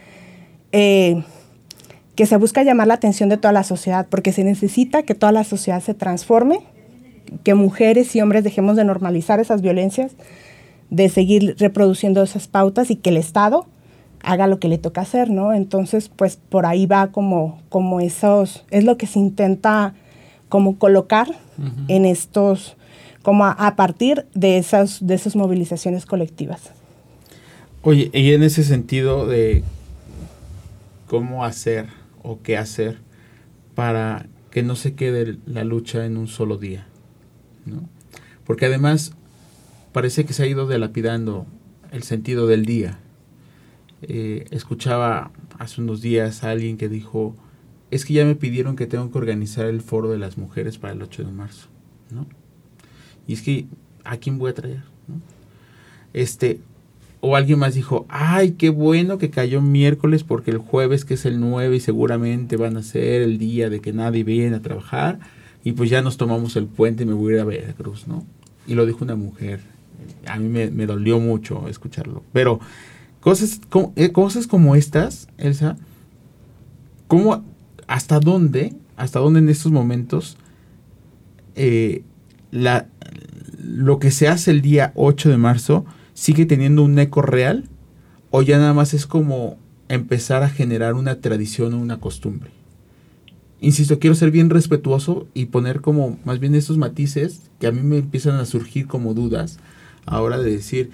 eh, 0.73 1.23
que 2.17 2.27
se 2.27 2.37
busca 2.37 2.65
llamar 2.65 2.89
la 2.89 2.95
atención 2.95 3.29
de 3.29 3.37
toda 3.37 3.53
la 3.53 3.63
sociedad, 3.63 4.07
porque 4.11 4.33
se 4.33 4.43
necesita 4.43 5.05
que 5.05 5.15
toda 5.15 5.31
la 5.31 5.45
sociedad 5.45 5.81
se 5.81 5.95
transforme, 5.95 6.59
que 7.45 7.55
mujeres 7.55 8.17
y 8.17 8.21
hombres 8.21 8.43
dejemos 8.43 8.75
de 8.75 8.85
normalizar 8.85 9.39
esas 9.39 9.63
violencias, 9.63 10.13
de 10.91 11.09
seguir 11.09 11.55
reproduciendo 11.59 12.23
esas 12.23 12.49
pautas 12.49 12.91
y 12.91 12.97
que 12.97 13.11
el 13.11 13.17
Estado 13.17 13.67
haga 14.27 14.49
lo 14.49 14.59
que 14.59 14.69
le 14.69 14.77
toca 14.77 15.03
hacer, 15.03 15.31
¿no? 15.31 15.53
Entonces, 15.53 16.11
pues 16.15 16.37
por 16.37 16.67
ahí 16.67 16.85
va 16.85 17.13
como, 17.13 17.63
como 17.69 18.01
esos, 18.01 18.65
es 18.71 18.83
lo 18.85 18.99
que 18.99 19.07
se 19.07 19.21
intenta 19.21 19.95
como 20.49 20.79
colocar 20.79 21.29
en 21.89 22.05
estos, 22.05 22.77
como 23.23 23.47
a, 23.47 23.77
partir 23.77 24.27
de 24.35 24.59
esas, 24.59 25.07
de 25.07 25.15
esas 25.15 25.37
movilizaciones 25.37 26.07
colectivas. 26.07 26.73
Oye, 27.83 28.11
y 28.13 28.33
en 28.33 28.43
ese 28.43 28.65
sentido 28.65 29.27
de 29.27 29.63
cómo 31.07 31.45
hacer 31.45 31.87
o 32.23 32.41
qué 32.43 32.59
hacer 32.59 32.99
para 33.77 34.27
que 34.51 34.65
no 34.65 34.75
se 34.75 34.95
quede 34.95 35.39
la 35.47 35.63
lucha 35.63 36.05
en 36.05 36.17
un 36.17 36.27
solo 36.27 36.59
día, 36.59 36.87
¿no? 37.65 37.89
Porque 38.45 38.67
además 38.67 39.13
parece 39.93 40.25
que 40.25 40.33
se 40.33 40.43
ha 40.43 40.47
ido 40.47 40.67
delapidando 40.67 41.47
el 41.93 42.03
sentido 42.03 42.49
del 42.49 42.65
día. 42.65 42.99
Eh, 44.09 44.47
escuchaba 44.51 45.33
hace 45.59 45.81
unos 45.81 46.01
días 46.01 46.45
a 46.45 46.51
alguien 46.51 46.77
que 46.77 46.89
dijo, 46.89 47.35
es 47.91 48.05
que 48.05 48.15
ya 48.15 48.25
me 48.25 48.37
pidieron 48.37 48.77
que 48.77 48.87
tengo 48.87 49.11
que 49.11 49.19
organizar 49.19 49.67
el 49.67 49.81
foro 49.81 50.11
de 50.11 50.19
las 50.19 50.39
mujeres 50.39 50.79
para 50.79 50.93
el 50.93 51.03
8 51.03 51.25
de 51.25 51.33
marzo, 51.33 51.69
¿no? 52.11 52.27
Y 53.27 53.33
es 53.33 53.43
que, 53.43 53.67
¿a 54.05 54.17
quién 54.19 54.39
voy 54.39 54.51
a 54.51 54.55
traer? 54.55 54.83
Este, 56.13 56.61
o 57.21 57.35
alguien 57.35 57.59
más 57.59 57.75
dijo, 57.75 58.07
ay, 58.09 58.53
qué 58.53 58.69
bueno 58.69 59.19
que 59.19 59.31
cayó 59.31 59.61
miércoles 59.61 60.23
porque 60.23 60.53
el 60.53 60.59
jueves 60.59 61.05
que 61.05 61.15
es 61.15 61.27
el 61.27 61.41
9 61.41 61.77
y 61.77 61.81
seguramente 61.81 62.57
van 62.57 62.77
a 62.77 62.83
ser 62.83 63.23
el 63.23 63.39
día 63.39 63.71
de 63.71 63.81
que 63.81 63.93
nadie 63.93 64.23
viene 64.23 64.57
a 64.57 64.63
trabajar 64.63 65.19
y 65.65 65.73
pues 65.73 65.91
ya 65.91 66.03
nos 66.03 66.17
tomamos 66.17 66.55
el 66.55 66.67
puente 66.67 67.03
y 67.03 67.07
me 67.07 67.15
voy 67.15 67.33
a 67.33 67.37
ir 67.37 67.43
a 67.43 67.45
Veracruz, 67.45 68.07
¿no? 68.07 68.25
Y 68.69 68.75
lo 68.75 68.87
dijo 68.87 69.05
una 69.05 69.17
mujer. 69.17 69.61
A 70.27 70.39
mí 70.39 70.49
me, 70.49 70.71
me 70.71 70.87
dolió 70.87 71.19
mucho 71.19 71.69
escucharlo. 71.69 72.23
Pero 72.33 72.61
Cosas 73.27 73.61
como, 73.71 73.93
eh, 73.97 74.13
cosas 74.13 74.47
como 74.47 74.77
estas, 74.77 75.27
Elsa, 75.37 75.77
¿cómo, 77.09 77.45
hasta 77.89 78.21
dónde, 78.21 78.73
hasta 78.97 79.19
dónde 79.19 79.41
en 79.41 79.49
estos 79.49 79.73
momentos 79.73 80.37
eh, 81.57 82.05
la, 82.53 82.87
lo 83.61 83.99
que 83.99 84.13
se 84.13 84.29
hace 84.29 84.53
el 84.53 84.61
día 84.61 84.93
8 84.95 85.29
de 85.29 85.39
marzo 85.39 85.85
sigue 86.15 86.47
teniendo 86.47 86.85
un 86.85 86.97
eco 87.01 87.21
real 87.21 87.69
o 88.31 88.43
ya 88.43 88.59
nada 88.59 88.75
más 88.75 88.95
es 88.95 89.09
como 89.09 89.59
empezar 89.89 90.45
a 90.45 90.49
generar 90.49 90.95
una 90.95 91.21
tradición 91.21 91.75
o 91.75 91.81
una 91.81 91.99
costumbre? 91.99 92.51
Insisto, 93.61 93.99
quiero 93.99 94.15
ser 94.15 94.31
bien 94.31 94.51
respetuoso 94.51 95.27
y 95.35 95.47
poner 95.47 95.81
como 95.81 96.17
más 96.25 96.39
bien 96.39 96.55
estos 96.55 96.79
matices 96.79 97.41
que 97.59 97.67
a 97.67 97.73
mí 97.73 97.81
me 97.83 97.99
empiezan 97.99 98.37
a 98.37 98.47
surgir 98.47 98.87
como 98.87 99.15
dudas 99.15 99.59
ahora 100.05 100.39
de 100.39 100.53
decir, 100.53 100.93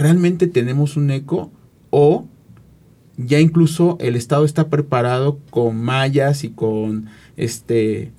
realmente 0.00 0.46
tenemos 0.46 0.96
un 0.96 1.10
eco 1.10 1.50
o 1.90 2.26
ya 3.16 3.38
incluso 3.38 3.98
el 4.00 4.16
Estado 4.16 4.44
está 4.44 4.68
preparado 4.68 5.38
con 5.50 5.76
mallas 5.76 6.42
y 6.42 6.50
con 6.50 7.06
este 7.36 8.12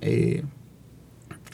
eh, 0.00 0.44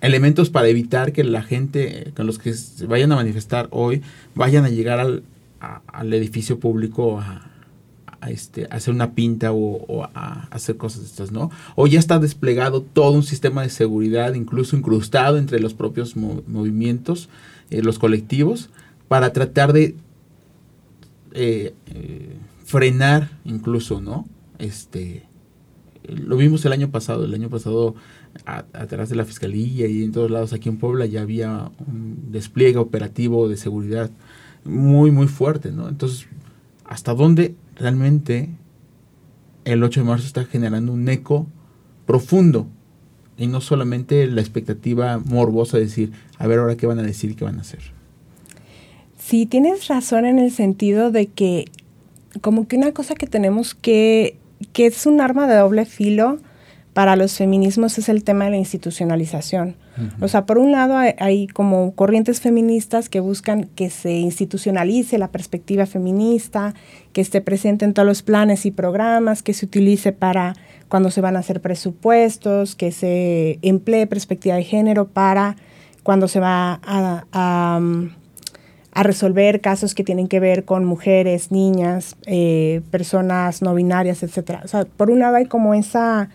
elementos 0.00 0.50
para 0.50 0.68
evitar 0.68 1.12
que 1.12 1.24
la 1.24 1.42
gente, 1.42 2.12
con 2.16 2.26
los 2.26 2.38
que 2.38 2.52
se 2.52 2.86
vayan 2.86 3.12
a 3.12 3.16
manifestar 3.16 3.68
hoy, 3.70 4.02
vayan 4.34 4.64
a 4.64 4.68
llegar 4.68 4.98
al, 4.98 5.22
al 5.60 6.12
edificio 6.12 6.58
público 6.58 7.20
a, 7.20 7.48
este, 8.28 8.66
hacer 8.70 8.94
una 8.94 9.14
pinta 9.14 9.52
o, 9.52 10.04
a 10.14 10.48
hacer 10.50 10.76
cosas 10.76 11.00
de 11.00 11.06
estas, 11.06 11.32
¿no? 11.32 11.50
O 11.76 11.86
ya 11.86 11.98
está 11.98 12.18
desplegado 12.18 12.82
todo 12.82 13.12
un 13.12 13.22
sistema 13.22 13.62
de 13.62 13.70
seguridad, 13.70 14.34
incluso 14.34 14.76
incrustado 14.76 15.38
entre 15.38 15.60
los 15.60 15.74
propios 15.74 16.16
movimientos, 16.16 17.28
eh, 17.70 17.82
los 17.82 17.98
colectivos, 17.98 18.70
para 19.12 19.34
tratar 19.34 19.74
de 19.74 19.94
eh, 21.32 21.74
frenar 22.64 23.28
incluso, 23.44 24.00
¿no? 24.00 24.26
Este, 24.58 25.24
lo 26.08 26.38
vimos 26.38 26.64
el 26.64 26.72
año 26.72 26.90
pasado, 26.90 27.26
el 27.26 27.34
año 27.34 27.50
pasado 27.50 27.94
atrás 28.46 29.10
de 29.10 29.16
la 29.16 29.26
fiscalía 29.26 29.86
y 29.86 30.02
en 30.02 30.12
todos 30.12 30.30
lados 30.30 30.54
aquí 30.54 30.70
en 30.70 30.78
Puebla 30.78 31.04
ya 31.04 31.20
había 31.20 31.70
un 31.86 32.32
despliegue 32.32 32.78
operativo 32.78 33.50
de 33.50 33.58
seguridad 33.58 34.10
muy, 34.64 35.10
muy 35.10 35.26
fuerte, 35.28 35.72
¿no? 35.72 35.90
Entonces, 35.90 36.26
¿hasta 36.86 37.12
dónde 37.12 37.54
realmente 37.76 38.48
el 39.66 39.84
8 39.84 40.00
de 40.00 40.06
marzo 40.06 40.26
está 40.26 40.46
generando 40.46 40.90
un 40.90 41.06
eco 41.10 41.46
profundo 42.06 42.66
y 43.36 43.46
no 43.46 43.60
solamente 43.60 44.26
la 44.26 44.40
expectativa 44.40 45.18
morbosa 45.18 45.76
de 45.76 45.84
decir, 45.84 46.12
a 46.38 46.46
ver 46.46 46.60
ahora 46.60 46.78
qué 46.78 46.86
van 46.86 46.98
a 46.98 47.02
decir 47.02 47.32
y 47.32 47.34
qué 47.34 47.44
van 47.44 47.58
a 47.58 47.60
hacer? 47.60 48.00
Sí, 49.24 49.46
tienes 49.46 49.86
razón 49.86 50.26
en 50.26 50.38
el 50.38 50.50
sentido 50.50 51.10
de 51.12 51.26
que 51.26 51.66
como 52.40 52.66
que 52.66 52.76
una 52.76 52.92
cosa 52.92 53.14
que 53.14 53.26
tenemos 53.26 53.74
que, 53.74 54.36
que 54.72 54.86
es 54.86 55.06
un 55.06 55.20
arma 55.20 55.46
de 55.46 55.54
doble 55.54 55.84
filo 55.84 56.38
para 56.92 57.14
los 57.16 57.36
feminismos 57.36 57.96
es 57.98 58.08
el 58.08 58.24
tema 58.24 58.46
de 58.46 58.50
la 58.50 58.56
institucionalización. 58.56 59.76
O 60.20 60.28
sea, 60.28 60.46
por 60.46 60.58
un 60.58 60.72
lado 60.72 60.96
hay, 60.96 61.46
como 61.46 61.94
corrientes 61.94 62.40
feministas 62.40 63.10
que 63.10 63.20
buscan 63.20 63.64
que 63.74 63.90
se 63.90 64.12
institucionalice 64.12 65.18
la 65.18 65.30
perspectiva 65.30 65.84
feminista, 65.84 66.74
que 67.12 67.20
esté 67.20 67.42
presente 67.42 67.84
en 67.84 67.92
todos 67.92 68.08
los 68.08 68.22
planes 68.22 68.64
y 68.64 68.70
programas, 68.70 69.42
que 69.42 69.52
se 69.52 69.66
utilice 69.66 70.12
para 70.12 70.54
cuando 70.88 71.10
se 71.10 71.20
van 71.20 71.36
a 71.36 71.40
hacer 71.40 71.60
presupuestos, 71.60 72.74
que 72.74 72.90
se 72.90 73.58
emplee 73.62 74.06
perspectiva 74.06 74.56
de 74.56 74.64
género 74.64 75.08
para 75.08 75.56
cuando 76.02 76.26
se 76.26 76.40
va 76.40 76.80
a 76.82 77.24
a 77.32 77.80
resolver 78.94 79.60
casos 79.60 79.94
que 79.94 80.04
tienen 80.04 80.28
que 80.28 80.40
ver 80.40 80.64
con 80.64 80.84
mujeres, 80.84 81.50
niñas, 81.50 82.16
eh, 82.26 82.82
personas 82.90 83.62
no 83.62 83.74
binarias, 83.74 84.22
etc. 84.22 84.60
O 84.64 84.68
sea, 84.68 84.84
por 84.84 85.10
un 85.10 85.20
lado 85.20 85.36
hay 85.36 85.46
como 85.46 85.74
esa, 85.74 86.28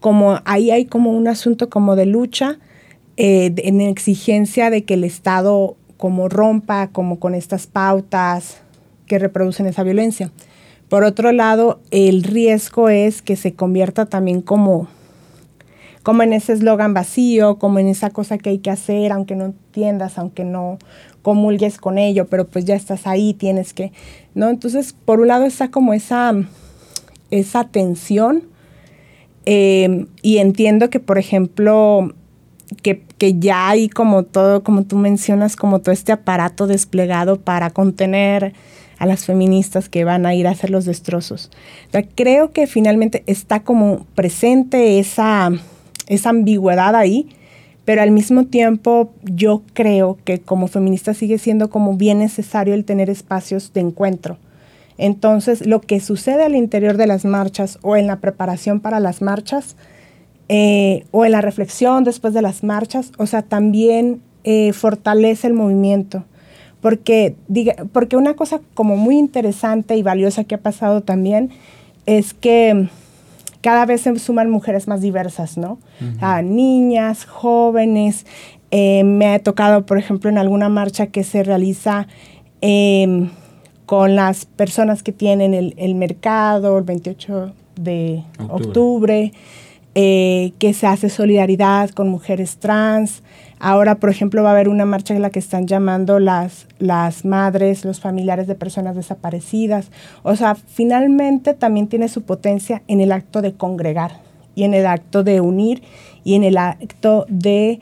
como 0.00 0.40
ahí 0.44 0.70
hay 0.70 0.86
como 0.86 1.12
un 1.12 1.28
asunto 1.28 1.70
como 1.70 1.94
de 1.94 2.06
lucha, 2.06 2.58
eh, 3.16 3.54
en 3.58 3.80
exigencia 3.80 4.68
de 4.68 4.84
que 4.84 4.94
el 4.94 5.04
Estado 5.04 5.76
como 5.96 6.28
rompa 6.28 6.88
como 6.88 7.18
con 7.18 7.34
estas 7.34 7.66
pautas 7.66 8.58
que 9.06 9.18
reproducen 9.18 9.66
esa 9.66 9.84
violencia. 9.84 10.32
Por 10.88 11.04
otro 11.04 11.32
lado, 11.32 11.80
el 11.90 12.22
riesgo 12.22 12.88
es 12.88 13.22
que 13.22 13.36
se 13.36 13.54
convierta 13.54 14.06
también 14.06 14.42
como 14.42 14.88
como 16.06 16.22
en 16.22 16.32
ese 16.32 16.52
eslogan 16.52 16.94
vacío, 16.94 17.58
como 17.58 17.80
en 17.80 17.88
esa 17.88 18.10
cosa 18.10 18.38
que 18.38 18.50
hay 18.50 18.58
que 18.58 18.70
hacer, 18.70 19.10
aunque 19.10 19.34
no 19.34 19.46
entiendas, 19.46 20.18
aunque 20.18 20.44
no 20.44 20.78
comulgues 21.26 21.78
con 21.78 21.98
ello, 21.98 22.28
pero 22.28 22.46
pues 22.46 22.66
ya 22.66 22.76
estás 22.76 23.04
ahí, 23.08 23.34
tienes 23.34 23.72
que, 23.72 23.90
¿no? 24.36 24.48
Entonces, 24.48 24.92
por 24.92 25.18
un 25.18 25.26
lado 25.26 25.44
está 25.44 25.72
como 25.72 25.92
esa, 25.92 26.32
esa 27.32 27.64
tensión 27.64 28.44
eh, 29.44 30.06
y 30.22 30.38
entiendo 30.38 30.88
que, 30.88 31.00
por 31.00 31.18
ejemplo, 31.18 32.14
que, 32.80 33.02
que, 33.18 33.40
ya 33.40 33.68
hay 33.70 33.88
como 33.88 34.22
todo, 34.22 34.62
como 34.62 34.84
tú 34.84 34.98
mencionas, 34.98 35.56
como 35.56 35.80
todo 35.80 35.90
este 35.90 36.12
aparato 36.12 36.68
desplegado 36.68 37.40
para 37.40 37.70
contener 37.70 38.52
a 38.98 39.06
las 39.06 39.24
feministas 39.24 39.88
que 39.88 40.04
van 40.04 40.26
a 40.26 40.34
ir 40.36 40.46
a 40.46 40.52
hacer 40.52 40.70
los 40.70 40.84
destrozos. 40.84 41.50
creo 42.14 42.52
que 42.52 42.68
finalmente 42.68 43.24
está 43.26 43.64
como 43.64 44.06
presente 44.14 45.00
esa 45.00 45.50
esa 46.06 46.30
ambigüedad 46.30 46.94
ahí, 46.94 47.28
pero 47.86 48.02
al 48.02 48.10
mismo 48.10 48.44
tiempo 48.44 49.12
yo 49.22 49.62
creo 49.72 50.18
que 50.24 50.40
como 50.40 50.66
feminista 50.66 51.14
sigue 51.14 51.38
siendo 51.38 51.70
como 51.70 51.96
bien 51.96 52.18
necesario 52.18 52.74
el 52.74 52.84
tener 52.84 53.08
espacios 53.08 53.72
de 53.72 53.80
encuentro. 53.80 54.36
Entonces, 54.98 55.64
lo 55.66 55.80
que 55.80 56.00
sucede 56.00 56.42
al 56.42 56.56
interior 56.56 56.96
de 56.96 57.06
las 57.06 57.24
marchas 57.24 57.78
o 57.82 57.96
en 57.96 58.08
la 58.08 58.16
preparación 58.16 58.80
para 58.80 58.98
las 58.98 59.22
marchas, 59.22 59.76
eh, 60.48 61.04
o 61.12 61.24
en 61.24 61.32
la 61.32 61.40
reflexión 61.40 62.02
después 62.02 62.34
de 62.34 62.42
las 62.42 62.64
marchas, 62.64 63.12
o 63.18 63.26
sea, 63.26 63.42
también 63.42 64.20
eh, 64.42 64.72
fortalece 64.72 65.46
el 65.46 65.54
movimiento. 65.54 66.24
Porque, 66.80 67.36
diga, 67.46 67.76
porque 67.92 68.16
una 68.16 68.34
cosa 68.34 68.60
como 68.74 68.96
muy 68.96 69.16
interesante 69.16 69.96
y 69.96 70.02
valiosa 70.02 70.44
que 70.44 70.56
ha 70.56 70.60
pasado 70.60 71.02
también 71.02 71.50
es 72.06 72.34
que 72.34 72.88
cada 73.66 73.84
vez 73.84 74.02
se 74.02 74.16
suman 74.20 74.48
mujeres 74.48 74.86
más 74.86 75.00
diversas, 75.00 75.58
¿no? 75.58 75.80
niñas, 76.44 77.24
jóvenes. 77.24 78.24
Eh, 78.70 79.02
me 79.02 79.34
ha 79.34 79.40
tocado, 79.40 79.84
por 79.86 79.98
ejemplo, 79.98 80.30
en 80.30 80.38
alguna 80.38 80.68
marcha 80.68 81.08
que 81.08 81.24
se 81.24 81.42
realiza 81.42 82.06
em, 82.60 83.30
con 83.84 84.14
las 84.14 84.44
personas 84.44 85.02
que 85.02 85.10
tienen 85.10 85.52
el, 85.52 85.94
mercado 85.96 86.78
el 86.78 86.84
28 86.84 87.54
de 87.74 88.22
octubre, 88.48 89.32
eh, 89.98 90.52
que 90.58 90.74
se 90.74 90.86
hace 90.86 91.08
solidaridad 91.08 91.88
con 91.88 92.10
mujeres 92.10 92.58
trans. 92.58 93.22
Ahora, 93.58 93.94
por 93.94 94.10
ejemplo, 94.10 94.42
va 94.42 94.50
a 94.50 94.52
haber 94.52 94.68
una 94.68 94.84
marcha 94.84 95.14
en 95.14 95.22
la 95.22 95.30
que 95.30 95.38
están 95.38 95.66
llamando 95.66 96.18
las, 96.18 96.66
las 96.78 97.24
madres, 97.24 97.82
los 97.82 97.98
familiares 97.98 98.46
de 98.46 98.54
personas 98.54 98.94
desaparecidas. 98.94 99.90
O 100.22 100.36
sea, 100.36 100.54
finalmente 100.54 101.54
también 101.54 101.86
tiene 101.86 102.08
su 102.08 102.20
potencia 102.20 102.82
en 102.88 103.00
el 103.00 103.10
acto 103.10 103.40
de 103.40 103.54
congregar 103.54 104.20
y 104.54 104.64
en 104.64 104.74
el 104.74 104.86
acto 104.86 105.24
de 105.24 105.40
unir 105.40 105.82
y 106.24 106.34
en 106.34 106.44
el 106.44 106.58
acto 106.58 107.24
de, 107.30 107.80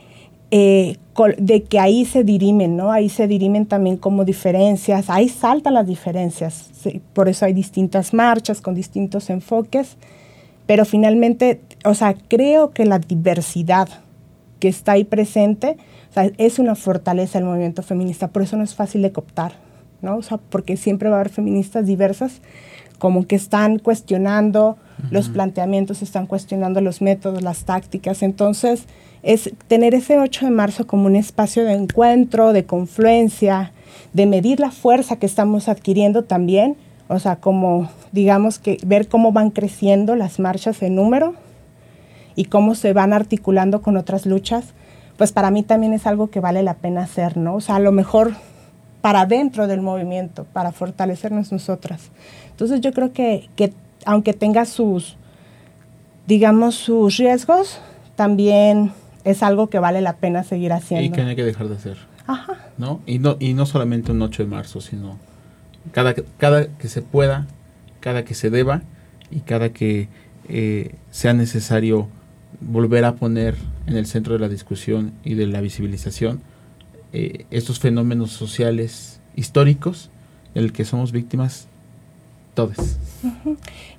eh, 0.53 0.97
de 1.39 1.63
que 1.65 1.81
ahí 1.81 2.05
se 2.05 2.23
dirimen, 2.23 2.77
¿no? 2.77 2.93
Ahí 2.93 3.09
se 3.09 3.27
dirimen 3.27 3.67
también 3.67 3.97
como 3.97 4.25
diferencias, 4.25 5.11
ahí 5.11 5.29
saltan 5.29 5.75
las 5.75 5.89
diferencias. 5.89 6.71
Por 7.13 7.29
eso 7.29 7.45
hay 7.45 7.55
distintas 7.55 8.15
marchas 8.15 8.61
con 8.61 8.77
distintos 8.77 9.31
enfoques, 9.31 9.97
pero 10.67 10.85
finalmente, 10.85 11.61
o 11.85 11.95
sea, 11.95 12.15
creo 12.15 12.71
que 12.71 12.85
la 12.85 12.99
diversidad 12.99 13.89
que 14.59 14.69
está 14.69 14.93
ahí 14.93 15.05
presente, 15.05 15.77
es 16.39 16.59
una 16.59 16.75
fortaleza 16.75 17.39
del 17.39 17.47
movimiento 17.47 17.83
feminista, 17.83 18.29
por 18.29 18.43
eso 18.43 18.57
no 18.57 18.65
es 18.65 18.75
fácil 18.75 19.03
de 19.03 19.13
cooptar, 19.13 19.53
¿no? 20.01 20.17
O 20.17 20.23
sea, 20.23 20.39
porque 20.39 20.77
siempre 20.77 21.09
va 21.11 21.17
a 21.17 21.21
haber 21.21 21.33
feministas 21.33 21.87
diversas 21.87 22.41
como 22.99 23.27
que 23.27 23.37
están 23.37 23.79
cuestionando 23.79 24.79
los 25.11 25.29
planteamientos, 25.29 26.01
están 26.01 26.27
cuestionando 26.27 26.81
los 26.81 27.03
métodos, 27.03 27.43
las 27.43 27.65
tácticas. 27.65 28.23
Entonces, 28.23 28.85
es 29.23 29.53
tener 29.67 29.95
ese 29.95 30.19
8 30.19 30.47
de 30.47 30.51
marzo 30.53 30.87
como 30.87 31.07
un 31.07 31.17
espacio 31.17 31.65
de 31.65 31.73
encuentro, 31.73 32.53
de 32.53 32.65
confluencia, 32.65 33.73
de 34.13 34.27
medir 34.27 34.61
la 34.61 34.71
fuerza 34.71 35.17
que 35.17 35.27
estamos 35.27 35.69
adquiriendo 35.69 36.25
también, 36.25 36.77
o 37.09 37.19
sea, 37.19 37.37
como 37.37 37.91
digamos 38.13 38.59
que 38.59 38.79
ver 38.87 39.09
cómo 39.09 39.33
van 39.33 39.51
creciendo 39.51 40.15
las 40.15 40.39
marchas 40.39 40.81
en 40.83 40.95
número 40.95 41.35
y 42.37 42.47
cómo 42.47 42.75
se 42.75 42.93
van 42.93 43.13
articulando 43.13 43.83
con 43.83 43.97
otras 43.97 44.27
luchas, 44.27 44.75
pues 45.17 45.33
para 45.33 45.51
mí 45.51 45.63
también 45.63 45.93
es 45.93 46.07
algo 46.07 46.29
que 46.29 46.41
vale 46.41 46.63
la 46.63 46.75
pena 46.75 47.03
hacer, 47.03 47.37
¿no? 47.37 47.55
O 47.55 47.61
sea, 47.61 47.77
a 47.77 47.81
lo 47.81 47.93
mejor 47.93 48.35
para 49.01 49.27
dentro 49.27 49.67
del 49.67 49.81
movimiento, 49.81 50.47
para 50.53 50.73
fortalecernos 50.73 51.53
nosotras. 51.53 52.11
Entonces 52.51 52.81
yo 52.81 52.93
creo 52.93 53.13
que, 53.13 53.49
que 53.55 53.73
aunque 54.07 54.33
tenga 54.33 54.65
sus, 54.65 55.17
digamos, 56.27 56.75
sus 56.75 57.17
riesgos, 57.19 57.81
también 58.17 58.93
es 59.25 59.43
algo 59.43 59.69
que 59.69 59.79
vale 59.79 60.01
la 60.01 60.17
pena 60.17 60.43
seguir 60.43 60.73
haciendo. 60.73 61.07
Y 61.07 61.11
que 61.11 61.23
no 61.23 61.29
hay 61.29 61.37
que 61.37 61.45
dejar 61.45 61.69
de 61.69 61.77
hacer. 61.77 61.99
Ajá. 62.27 62.55
¿No? 62.79 63.01
Y 63.07 63.19
no, 63.19 63.37
y 63.39 63.55
no 63.55 63.67
solamente 63.67 64.13
un 64.13 64.23
8 64.23 64.45
de 64.45 64.49
marzo, 64.49 64.81
sino 64.81 65.19
cada, 65.93 66.15
cada 66.39 66.67
que 66.67 66.89
se 66.89 67.03
pueda, 67.03 67.47
cada 68.01 68.25
que 68.25 68.35
se 68.35 68.51
deba 68.51 68.83
y 69.31 69.41
cada 69.41 69.71
que 69.71 70.09
eh, 70.49 70.95
sea 71.11 71.35
necesario 71.35 72.09
volver 72.61 73.05
a 73.05 73.15
poner 73.15 73.57
en 73.87 73.97
el 73.97 74.07
centro 74.07 74.35
de 74.35 74.41
la 74.41 74.49
discusión 74.49 75.13
y 75.25 75.35
de 75.35 75.47
la 75.47 75.61
visibilización 75.61 76.41
eh, 77.13 77.47
estos 77.51 77.79
fenómenos 77.79 78.33
sociales 78.33 79.21
históricos 79.37 80.11
en 80.55 80.65
el 80.65 80.73
que 80.73 80.85
somos 80.85 81.13
víctimas 81.13 81.69
todos. 82.55 82.77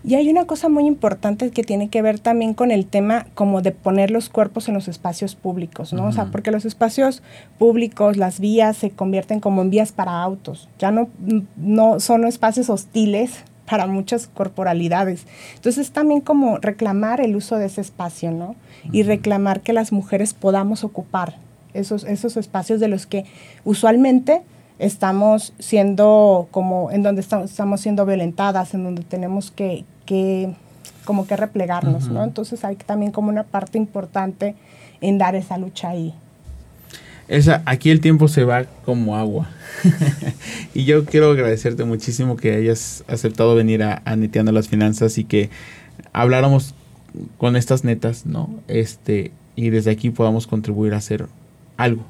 Y 0.04 0.16
hay 0.16 0.30
una 0.30 0.46
cosa 0.46 0.70
muy 0.70 0.86
importante 0.86 1.50
que 1.50 1.64
tiene 1.64 1.90
que 1.90 2.02
ver 2.02 2.20
también 2.20 2.54
con 2.54 2.72
el 2.72 2.86
tema 2.86 3.26
como 3.34 3.62
de 3.62 3.72
poner 3.72 4.12
los 4.12 4.30
cuerpos 4.30 4.68
en 4.68 4.76
los 4.76 4.88
espacios 4.88 5.36
públicos, 5.36 5.94
¿no? 5.94 6.06
O 6.06 6.12
sea, 6.12 6.26
porque 6.26 6.52
los 6.52 6.64
espacios 6.64 7.24
públicos, 7.58 8.16
las 8.16 8.40
vías 8.40 8.78
se 8.78 8.92
convierten 8.92 9.40
como 9.40 9.62
en 9.62 9.72
vías 9.72 9.92
para 9.92 10.22
autos, 10.22 10.70
ya 10.78 10.92
no, 10.92 11.10
no 11.58 12.00
son 12.00 12.26
espacios 12.26 12.70
hostiles 12.70 13.44
para 13.70 13.88
muchas 13.88 14.28
corporalidades. 14.28 15.26
Entonces 15.56 15.92
también 15.92 16.22
como 16.22 16.58
reclamar 16.58 17.22
el 17.22 17.36
uso 17.36 17.58
de 17.58 17.66
ese 17.66 17.82
espacio, 17.82 18.32
¿no? 18.32 18.56
Y 18.92 19.04
reclamar 19.04 19.62
que 19.62 19.74
las 19.74 19.92
mujeres 19.92 20.34
podamos 20.34 20.84
ocupar 20.84 21.36
esos, 21.74 22.04
esos 22.04 22.38
espacios 22.38 22.80
de 22.80 22.88
los 22.88 23.06
que 23.06 23.26
usualmente 23.64 24.44
estamos 24.80 25.54
siendo 25.60 26.48
como, 26.52 26.92
en 26.92 27.04
donde 27.04 27.22
estamos, 27.22 27.50
estamos 27.50 27.82
siendo 27.82 28.06
violentadas, 28.06 28.74
en 28.74 28.84
donde 28.84 29.04
tenemos 29.04 29.52
que, 29.52 29.86
que 30.06 30.54
como 31.06 31.28
que 31.28 31.38
replegarnos, 31.38 32.10
¿no? 32.10 32.24
Entonces 32.24 32.66
hay 32.66 32.76
también 32.76 33.12
como 33.12 33.30
una 33.30 33.44
parte 33.44 33.78
importante 33.78 34.56
en 35.02 35.18
dar 35.18 35.36
esa 35.36 35.58
lucha 35.58 35.90
ahí. 35.90 36.14
Esa, 37.28 37.64
aquí 37.66 37.90
el 37.90 38.02
tiempo 38.02 38.28
se 38.28 38.44
va 38.44 38.66
como 38.86 39.18
agua. 39.18 39.50
y 40.74 40.86
yo 40.86 41.06
quiero 41.06 41.32
agradecerte 41.32 41.84
muchísimo 41.84 42.38
que 42.38 42.54
hayas 42.54 43.04
aceptado 43.08 43.56
venir 43.56 43.84
a, 43.84 44.02
a, 44.06 44.16
Neteando 44.16 44.52
las 44.52 44.68
Finanzas 44.68 45.18
y 45.18 45.24
que 45.24 45.50
habláramos 46.14 46.76
con 47.38 47.56
estas 47.56 47.84
netas, 47.84 48.26
¿no? 48.26 48.50
Este, 48.68 49.32
y 49.56 49.70
desde 49.70 49.92
aquí 49.92 50.12
podamos 50.12 50.48
contribuir 50.48 50.94
a 50.94 50.98
hacer 50.98 51.28
algo. 51.78 52.06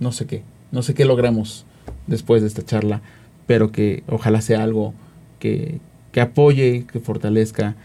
No 0.00 0.12
sé 0.12 0.26
qué. 0.26 0.42
No 0.72 0.82
sé 0.82 0.94
qué 0.94 1.04
logramos 1.04 1.64
después 2.06 2.42
de 2.42 2.48
esta 2.48 2.64
charla, 2.64 3.02
pero 3.46 3.70
que 3.70 4.02
ojalá 4.08 4.40
sea 4.40 4.62
algo 4.62 4.94
que, 5.38 5.78
que 6.12 6.20
apoye, 6.20 6.86
que 6.90 7.00
fortalezca, 7.00 7.76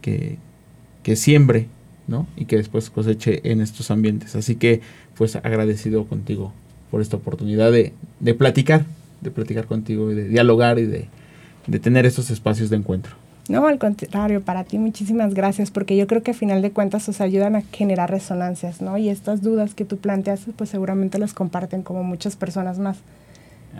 que, 0.00 0.38
que 1.02 1.16
siembre, 1.16 1.68
¿no? 2.10 2.26
Y 2.36 2.44
que 2.44 2.56
después 2.56 2.90
coseche 2.90 3.40
en 3.50 3.62
estos 3.62 3.90
ambientes. 3.90 4.36
Así 4.36 4.56
que 4.56 4.82
pues 5.16 5.36
agradecido 5.36 6.04
contigo 6.04 6.52
por 6.90 7.00
esta 7.00 7.16
oportunidad 7.16 7.72
de, 7.72 7.94
de 8.18 8.34
platicar, 8.34 8.84
de 9.20 9.30
platicar 9.30 9.66
contigo 9.66 10.10
y 10.10 10.14
de 10.14 10.28
dialogar 10.28 10.78
y 10.78 10.86
de, 10.86 11.06
de 11.66 11.78
tener 11.78 12.04
estos 12.04 12.30
espacios 12.30 12.68
de 12.68 12.76
encuentro. 12.76 13.14
No, 13.48 13.66
al 13.66 13.78
contrario, 13.78 14.42
para 14.42 14.64
ti 14.64 14.78
muchísimas 14.78 15.34
gracias, 15.34 15.70
porque 15.70 15.96
yo 15.96 16.06
creo 16.06 16.22
que 16.22 16.32
a 16.32 16.34
final 16.34 16.62
de 16.62 16.70
cuentas 16.70 17.08
os 17.08 17.20
ayudan 17.20 17.56
a 17.56 17.62
generar 17.62 18.10
resonancias, 18.10 18.80
¿no? 18.80 18.98
Y 18.98 19.08
estas 19.08 19.42
dudas 19.42 19.74
que 19.74 19.84
tú 19.84 19.96
planteas, 19.96 20.42
pues 20.56 20.70
seguramente 20.70 21.18
las 21.18 21.32
comparten 21.32 21.82
como 21.82 22.04
muchas 22.04 22.36
personas 22.36 22.78
más. 22.78 22.98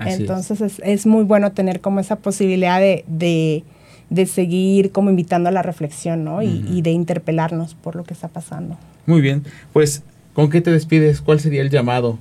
Entonces 0.04 0.60
es. 0.60 0.80
Es, 0.84 1.06
muy 1.06 1.24
bueno 1.24 1.52
tener 1.52 1.80
como 1.80 2.00
esa 2.00 2.16
posibilidad 2.16 2.80
de, 2.80 3.04
de, 3.06 3.64
de, 4.10 4.26
seguir 4.26 4.92
como 4.92 5.08
invitando 5.08 5.48
a 5.48 5.52
la 5.52 5.62
reflexión, 5.62 6.24
¿no? 6.24 6.42
Y, 6.42 6.64
y 6.68 6.82
de 6.82 6.90
interpelarnos 6.90 7.74
por 7.74 7.96
lo 7.96 8.04
que 8.04 8.12
está 8.12 8.28
pasando. 8.28 8.76
Muy 9.06 9.20
bien, 9.20 9.44
pues 9.72 10.02
¿Con 10.34 10.48
qué 10.48 10.60
te 10.60 10.70
despides? 10.70 11.20
¿Cuál 11.20 11.40
sería 11.40 11.60
el 11.60 11.70
llamado, 11.70 12.18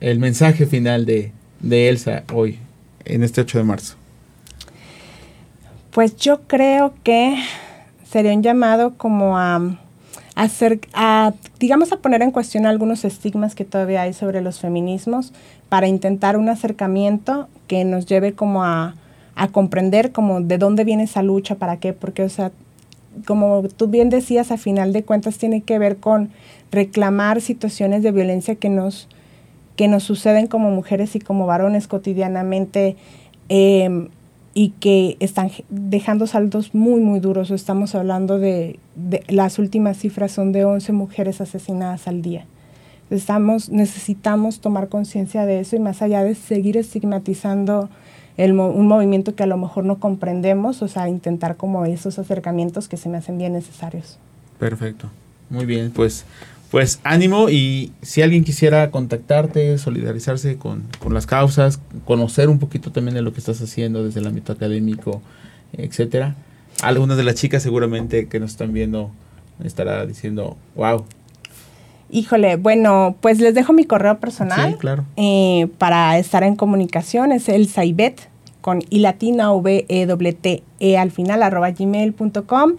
el 0.00 0.18
mensaje 0.18 0.66
final 0.66 1.06
de, 1.06 1.32
Elsa 1.88 2.24
hoy, 2.34 2.58
en 3.04 3.22
este 3.22 3.40
8 3.40 3.58
de 3.58 3.64
marzo? 3.64 3.96
Pues 5.92 6.16
yo 6.16 6.42
creo 6.42 6.92
que 7.04 7.40
sería 8.04 8.34
un 8.34 8.42
llamado 8.42 8.94
como 8.96 9.38
a, 9.38 9.78
hacer, 10.34 10.80
a, 10.92 11.34
digamos, 11.60 11.92
a 11.92 11.98
poner 11.98 12.20
en 12.22 12.32
cuestión 12.32 12.66
algunos 12.66 13.04
estigmas 13.04 13.54
que 13.54 13.64
todavía 13.64 14.02
hay 14.02 14.12
sobre 14.12 14.42
los 14.42 14.58
feminismos 14.58 15.32
para 15.68 15.86
intentar 15.86 16.36
un 16.36 16.48
acercamiento 16.48 17.48
que 17.68 17.84
nos 17.84 18.06
lleve 18.06 18.32
como 18.32 18.64
a, 18.64 18.96
a 19.36 19.48
comprender 19.48 20.12
como 20.12 20.40
de 20.40 20.58
dónde 20.58 20.84
viene 20.84 21.04
esa 21.04 21.22
lucha, 21.22 21.54
para 21.56 21.76
qué, 21.76 21.92
porque, 21.92 22.22
o 22.22 22.28
sea, 22.28 22.50
como 23.26 23.62
tú 23.76 23.86
bien 23.86 24.10
decías, 24.10 24.50
a 24.50 24.56
final 24.56 24.92
de 24.92 25.04
cuentas 25.04 25.38
tiene 25.38 25.60
que 25.60 25.78
ver 25.78 25.98
con 25.98 26.30
reclamar 26.72 27.40
situaciones 27.40 28.02
de 28.02 28.12
violencia 28.12 28.56
que 28.56 28.70
nos, 28.70 29.08
que 29.76 29.88
nos 29.88 30.02
suceden 30.02 30.46
como 30.46 30.70
mujeres 30.70 31.14
y 31.16 31.20
como 31.20 31.46
varones 31.46 31.86
cotidianamente 31.86 32.96
em, 33.48 34.08
y 34.54 34.70
que 34.80 35.18
están 35.20 35.50
dejando 35.68 36.26
saldos 36.26 36.74
muy, 36.74 37.00
muy 37.00 37.20
duros. 37.20 37.50
Estamos 37.50 37.94
hablando 37.94 38.38
de, 38.38 38.78
las 39.28 39.58
últimas 39.58 39.98
cifras 39.98 40.32
son 40.32 40.52
de 40.52 40.64
11 40.64 40.92
mujeres 40.92 41.42
asesinadas 41.42 42.08
al 42.08 42.22
día. 42.22 42.46
Estamos, 43.10 43.68
necesitamos 43.68 44.60
tomar 44.60 44.88
conciencia 44.88 45.44
de 45.44 45.60
eso 45.60 45.76
y 45.76 45.78
más 45.78 46.00
allá 46.00 46.24
de 46.24 46.34
seguir 46.34 46.76
estigmatizando 46.76 47.90
un 48.38 48.86
movimiento 48.86 49.34
que 49.34 49.42
a 49.42 49.46
lo 49.46 49.56
mejor 49.56 49.84
no 49.84 49.98
comprendemos, 49.98 50.82
o 50.82 50.88
sea, 50.88 51.08
intentar 51.08 51.56
como 51.56 51.84
esos 51.86 52.18
acercamientos 52.18 52.88
que 52.88 52.96
se 52.96 53.08
me 53.08 53.16
hacen 53.18 53.38
bien 53.38 53.54
necesarios. 53.54 54.18
Perfecto. 54.58 55.08
Muy 55.48 55.64
bien, 55.64 55.90
pues 55.90 56.24
Pues 56.70 56.98
ánimo 57.04 57.48
y 57.48 57.92
si 58.02 58.22
alguien 58.22 58.42
quisiera 58.42 58.90
contactarte, 58.90 59.78
solidarizarse 59.78 60.56
con, 60.56 60.82
con 60.98 61.14
las 61.14 61.24
causas, 61.26 61.80
conocer 62.04 62.48
un 62.48 62.58
poquito 62.58 62.90
también 62.90 63.14
de 63.14 63.22
lo 63.22 63.32
que 63.32 63.38
estás 63.38 63.62
haciendo 63.62 64.04
desde 64.04 64.20
el 64.20 64.26
ámbito 64.26 64.52
académico, 64.52 65.22
etcétera. 65.72 66.34
Algunas 66.82 67.16
de 67.16 67.22
las 67.22 67.36
chicas 67.36 67.62
seguramente 67.62 68.26
que 68.26 68.40
nos 68.40 68.50
están 68.50 68.72
viendo 68.72 69.10
estará 69.62 70.04
diciendo, 70.06 70.56
wow, 70.74 71.06
Híjole, 72.10 72.56
bueno, 72.56 73.16
pues 73.20 73.40
les 73.40 73.54
dejo 73.54 73.72
mi 73.72 73.84
correo 73.84 74.18
personal 74.18 74.72
Sí, 74.72 74.78
claro. 74.78 75.04
eh, 75.16 75.68
para 75.78 76.18
estar 76.18 76.44
en 76.44 76.54
comunicación. 76.56 77.32
Es 77.32 77.48
el 77.48 77.68
saibet 77.68 78.28
con 78.60 78.82
i 78.90 78.98
latina 79.00 79.52
v 79.52 79.84
e 79.88 80.06
w 80.06 80.32
t 80.34 80.62
e 80.80 80.96
al 80.98 81.10
final 81.10 81.42
arroba 81.42 81.70
gmail.com. 81.70 82.74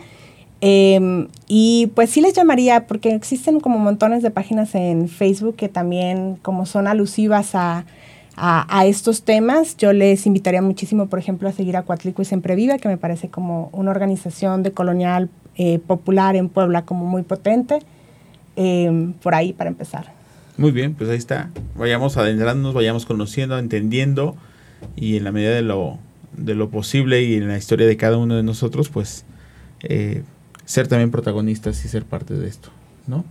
Eh, 0.61 1.27
y 1.47 1.91
pues 1.93 2.09
sí 2.09 2.19
les 2.21 2.33
llamaría 2.33 2.87
porque 2.87 3.13
existen 3.13 3.59
como 3.59 3.77
montones 3.77 4.23
de 4.23 4.31
páginas 4.31 4.73
en 4.75 5.07
Facebook 5.07 5.55
que 5.55 5.69
también 5.69 6.37
como 6.41 6.65
son 6.65 6.87
alusivas 6.87 7.53
a, 7.53 7.85
a, 8.35 8.65
a 8.79 8.85
estos 8.85 9.23
temas. 9.23 9.77
Yo 9.77 9.93
les 9.93 10.25
invitaría 10.25 10.61
muchísimo, 10.61 11.07
por 11.07 11.19
ejemplo, 11.19 11.47
a 11.47 11.51
seguir 11.51 11.77
a 11.77 11.83
Cuatlico 11.83 12.21
y 12.21 12.25
Siempre 12.25 12.55
Viva, 12.55 12.77
que 12.79 12.87
me 12.87 12.97
parece 12.97 13.29
como 13.29 13.69
una 13.71 13.91
organización 13.91 14.63
de 14.63 14.71
colonial 14.71 15.29
eh, 15.57 15.79
popular 15.79 16.35
en 16.35 16.49
Puebla 16.49 16.83
como 16.83 17.05
muy 17.05 17.23
potente. 17.23 17.79
Eh, 18.57 19.13
por 19.21 19.35
ahí 19.35 19.53
para 19.53 19.69
empezar. 19.69 20.11
Muy 20.57 20.71
bien, 20.71 20.95
pues 20.95 21.09
ahí 21.09 21.17
está. 21.17 21.51
Vayamos 21.75 22.17
adentrándonos, 22.17 22.73
vayamos 22.73 23.05
conociendo, 23.05 23.57
entendiendo 23.59 24.35
y 24.95 25.17
en 25.17 25.23
la 25.23 25.31
medida 25.31 25.51
de 25.51 25.61
lo, 25.61 25.99
de 26.35 26.55
lo 26.55 26.69
posible 26.69 27.21
y 27.21 27.35
en 27.35 27.47
la 27.47 27.57
historia 27.57 27.85
de 27.85 27.95
cada 27.95 28.17
uno 28.17 28.35
de 28.35 28.41
nosotros, 28.41 28.89
pues 28.89 29.23
eh, 29.81 30.23
ser 30.65 30.87
también 30.87 31.11
protagonistas 31.11 31.85
y 31.85 31.87
ser 31.87 32.05
parte 32.05 32.33
de 32.33 32.47
esto, 32.47 32.69
¿no? 33.05 33.23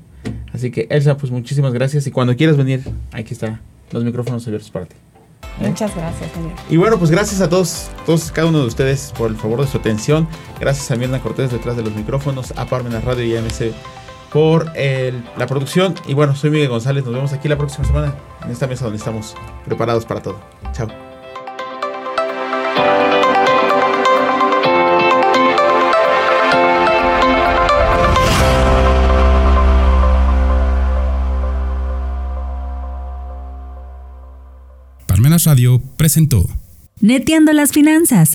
Así 0.52 0.70
que 0.70 0.86
Elsa, 0.88 1.16
pues 1.16 1.32
muchísimas 1.32 1.72
gracias 1.72 2.06
y 2.06 2.12
cuando 2.12 2.36
quieras 2.36 2.56
venir, 2.56 2.82
aquí 3.10 3.34
está, 3.34 3.60
los 3.90 4.04
micrófonos 4.04 4.46
abiertos 4.46 4.70
para 4.70 4.86
ti. 4.86 4.94
¿eh? 5.60 5.68
Muchas 5.68 5.94
gracias, 5.96 6.30
señor. 6.30 6.52
Y 6.70 6.76
bueno, 6.76 6.96
pues 6.96 7.10
gracias 7.10 7.40
a 7.40 7.48
todos, 7.48 7.90
todos, 8.06 8.30
cada 8.30 8.48
uno 8.48 8.60
de 8.60 8.66
ustedes 8.66 9.12
por 9.18 9.30
el 9.30 9.36
favor 9.36 9.60
de 9.60 9.66
su 9.66 9.78
atención. 9.78 10.28
Gracias 10.60 10.92
a 10.92 10.96
Mirna 10.96 11.20
Cortés 11.20 11.50
detrás 11.50 11.76
de 11.76 11.82
los 11.82 11.94
micrófonos, 11.96 12.52
a 12.56 12.66
Parmenas 12.66 13.02
Radio 13.02 13.24
y 13.24 13.36
a 13.36 13.42
MC 13.42 13.72
por 14.32 14.70
el- 14.76 15.22
la 15.36 15.46
producción. 15.46 15.94
Y 16.06 16.14
bueno, 16.14 16.34
soy 16.36 16.50
Miguel 16.50 16.68
González. 16.68 17.04
Nos 17.04 17.14
vemos 17.14 17.32
aquí 17.32 17.48
la 17.48 17.56
próxima 17.58 17.84
semana 17.86 18.14
en 18.44 18.50
esta 18.50 18.66
mesa 18.66 18.84
donde 18.84 18.98
estamos 18.98 19.34
preparados 19.64 20.04
para 20.04 20.20
todo. 20.22 20.38
Chao. 20.72 20.88
Parmenas 35.06 35.44
Radio 35.44 35.80
presentó 35.96 36.46
Neteando 37.00 37.52
las 37.52 37.72
finanzas 37.72 38.30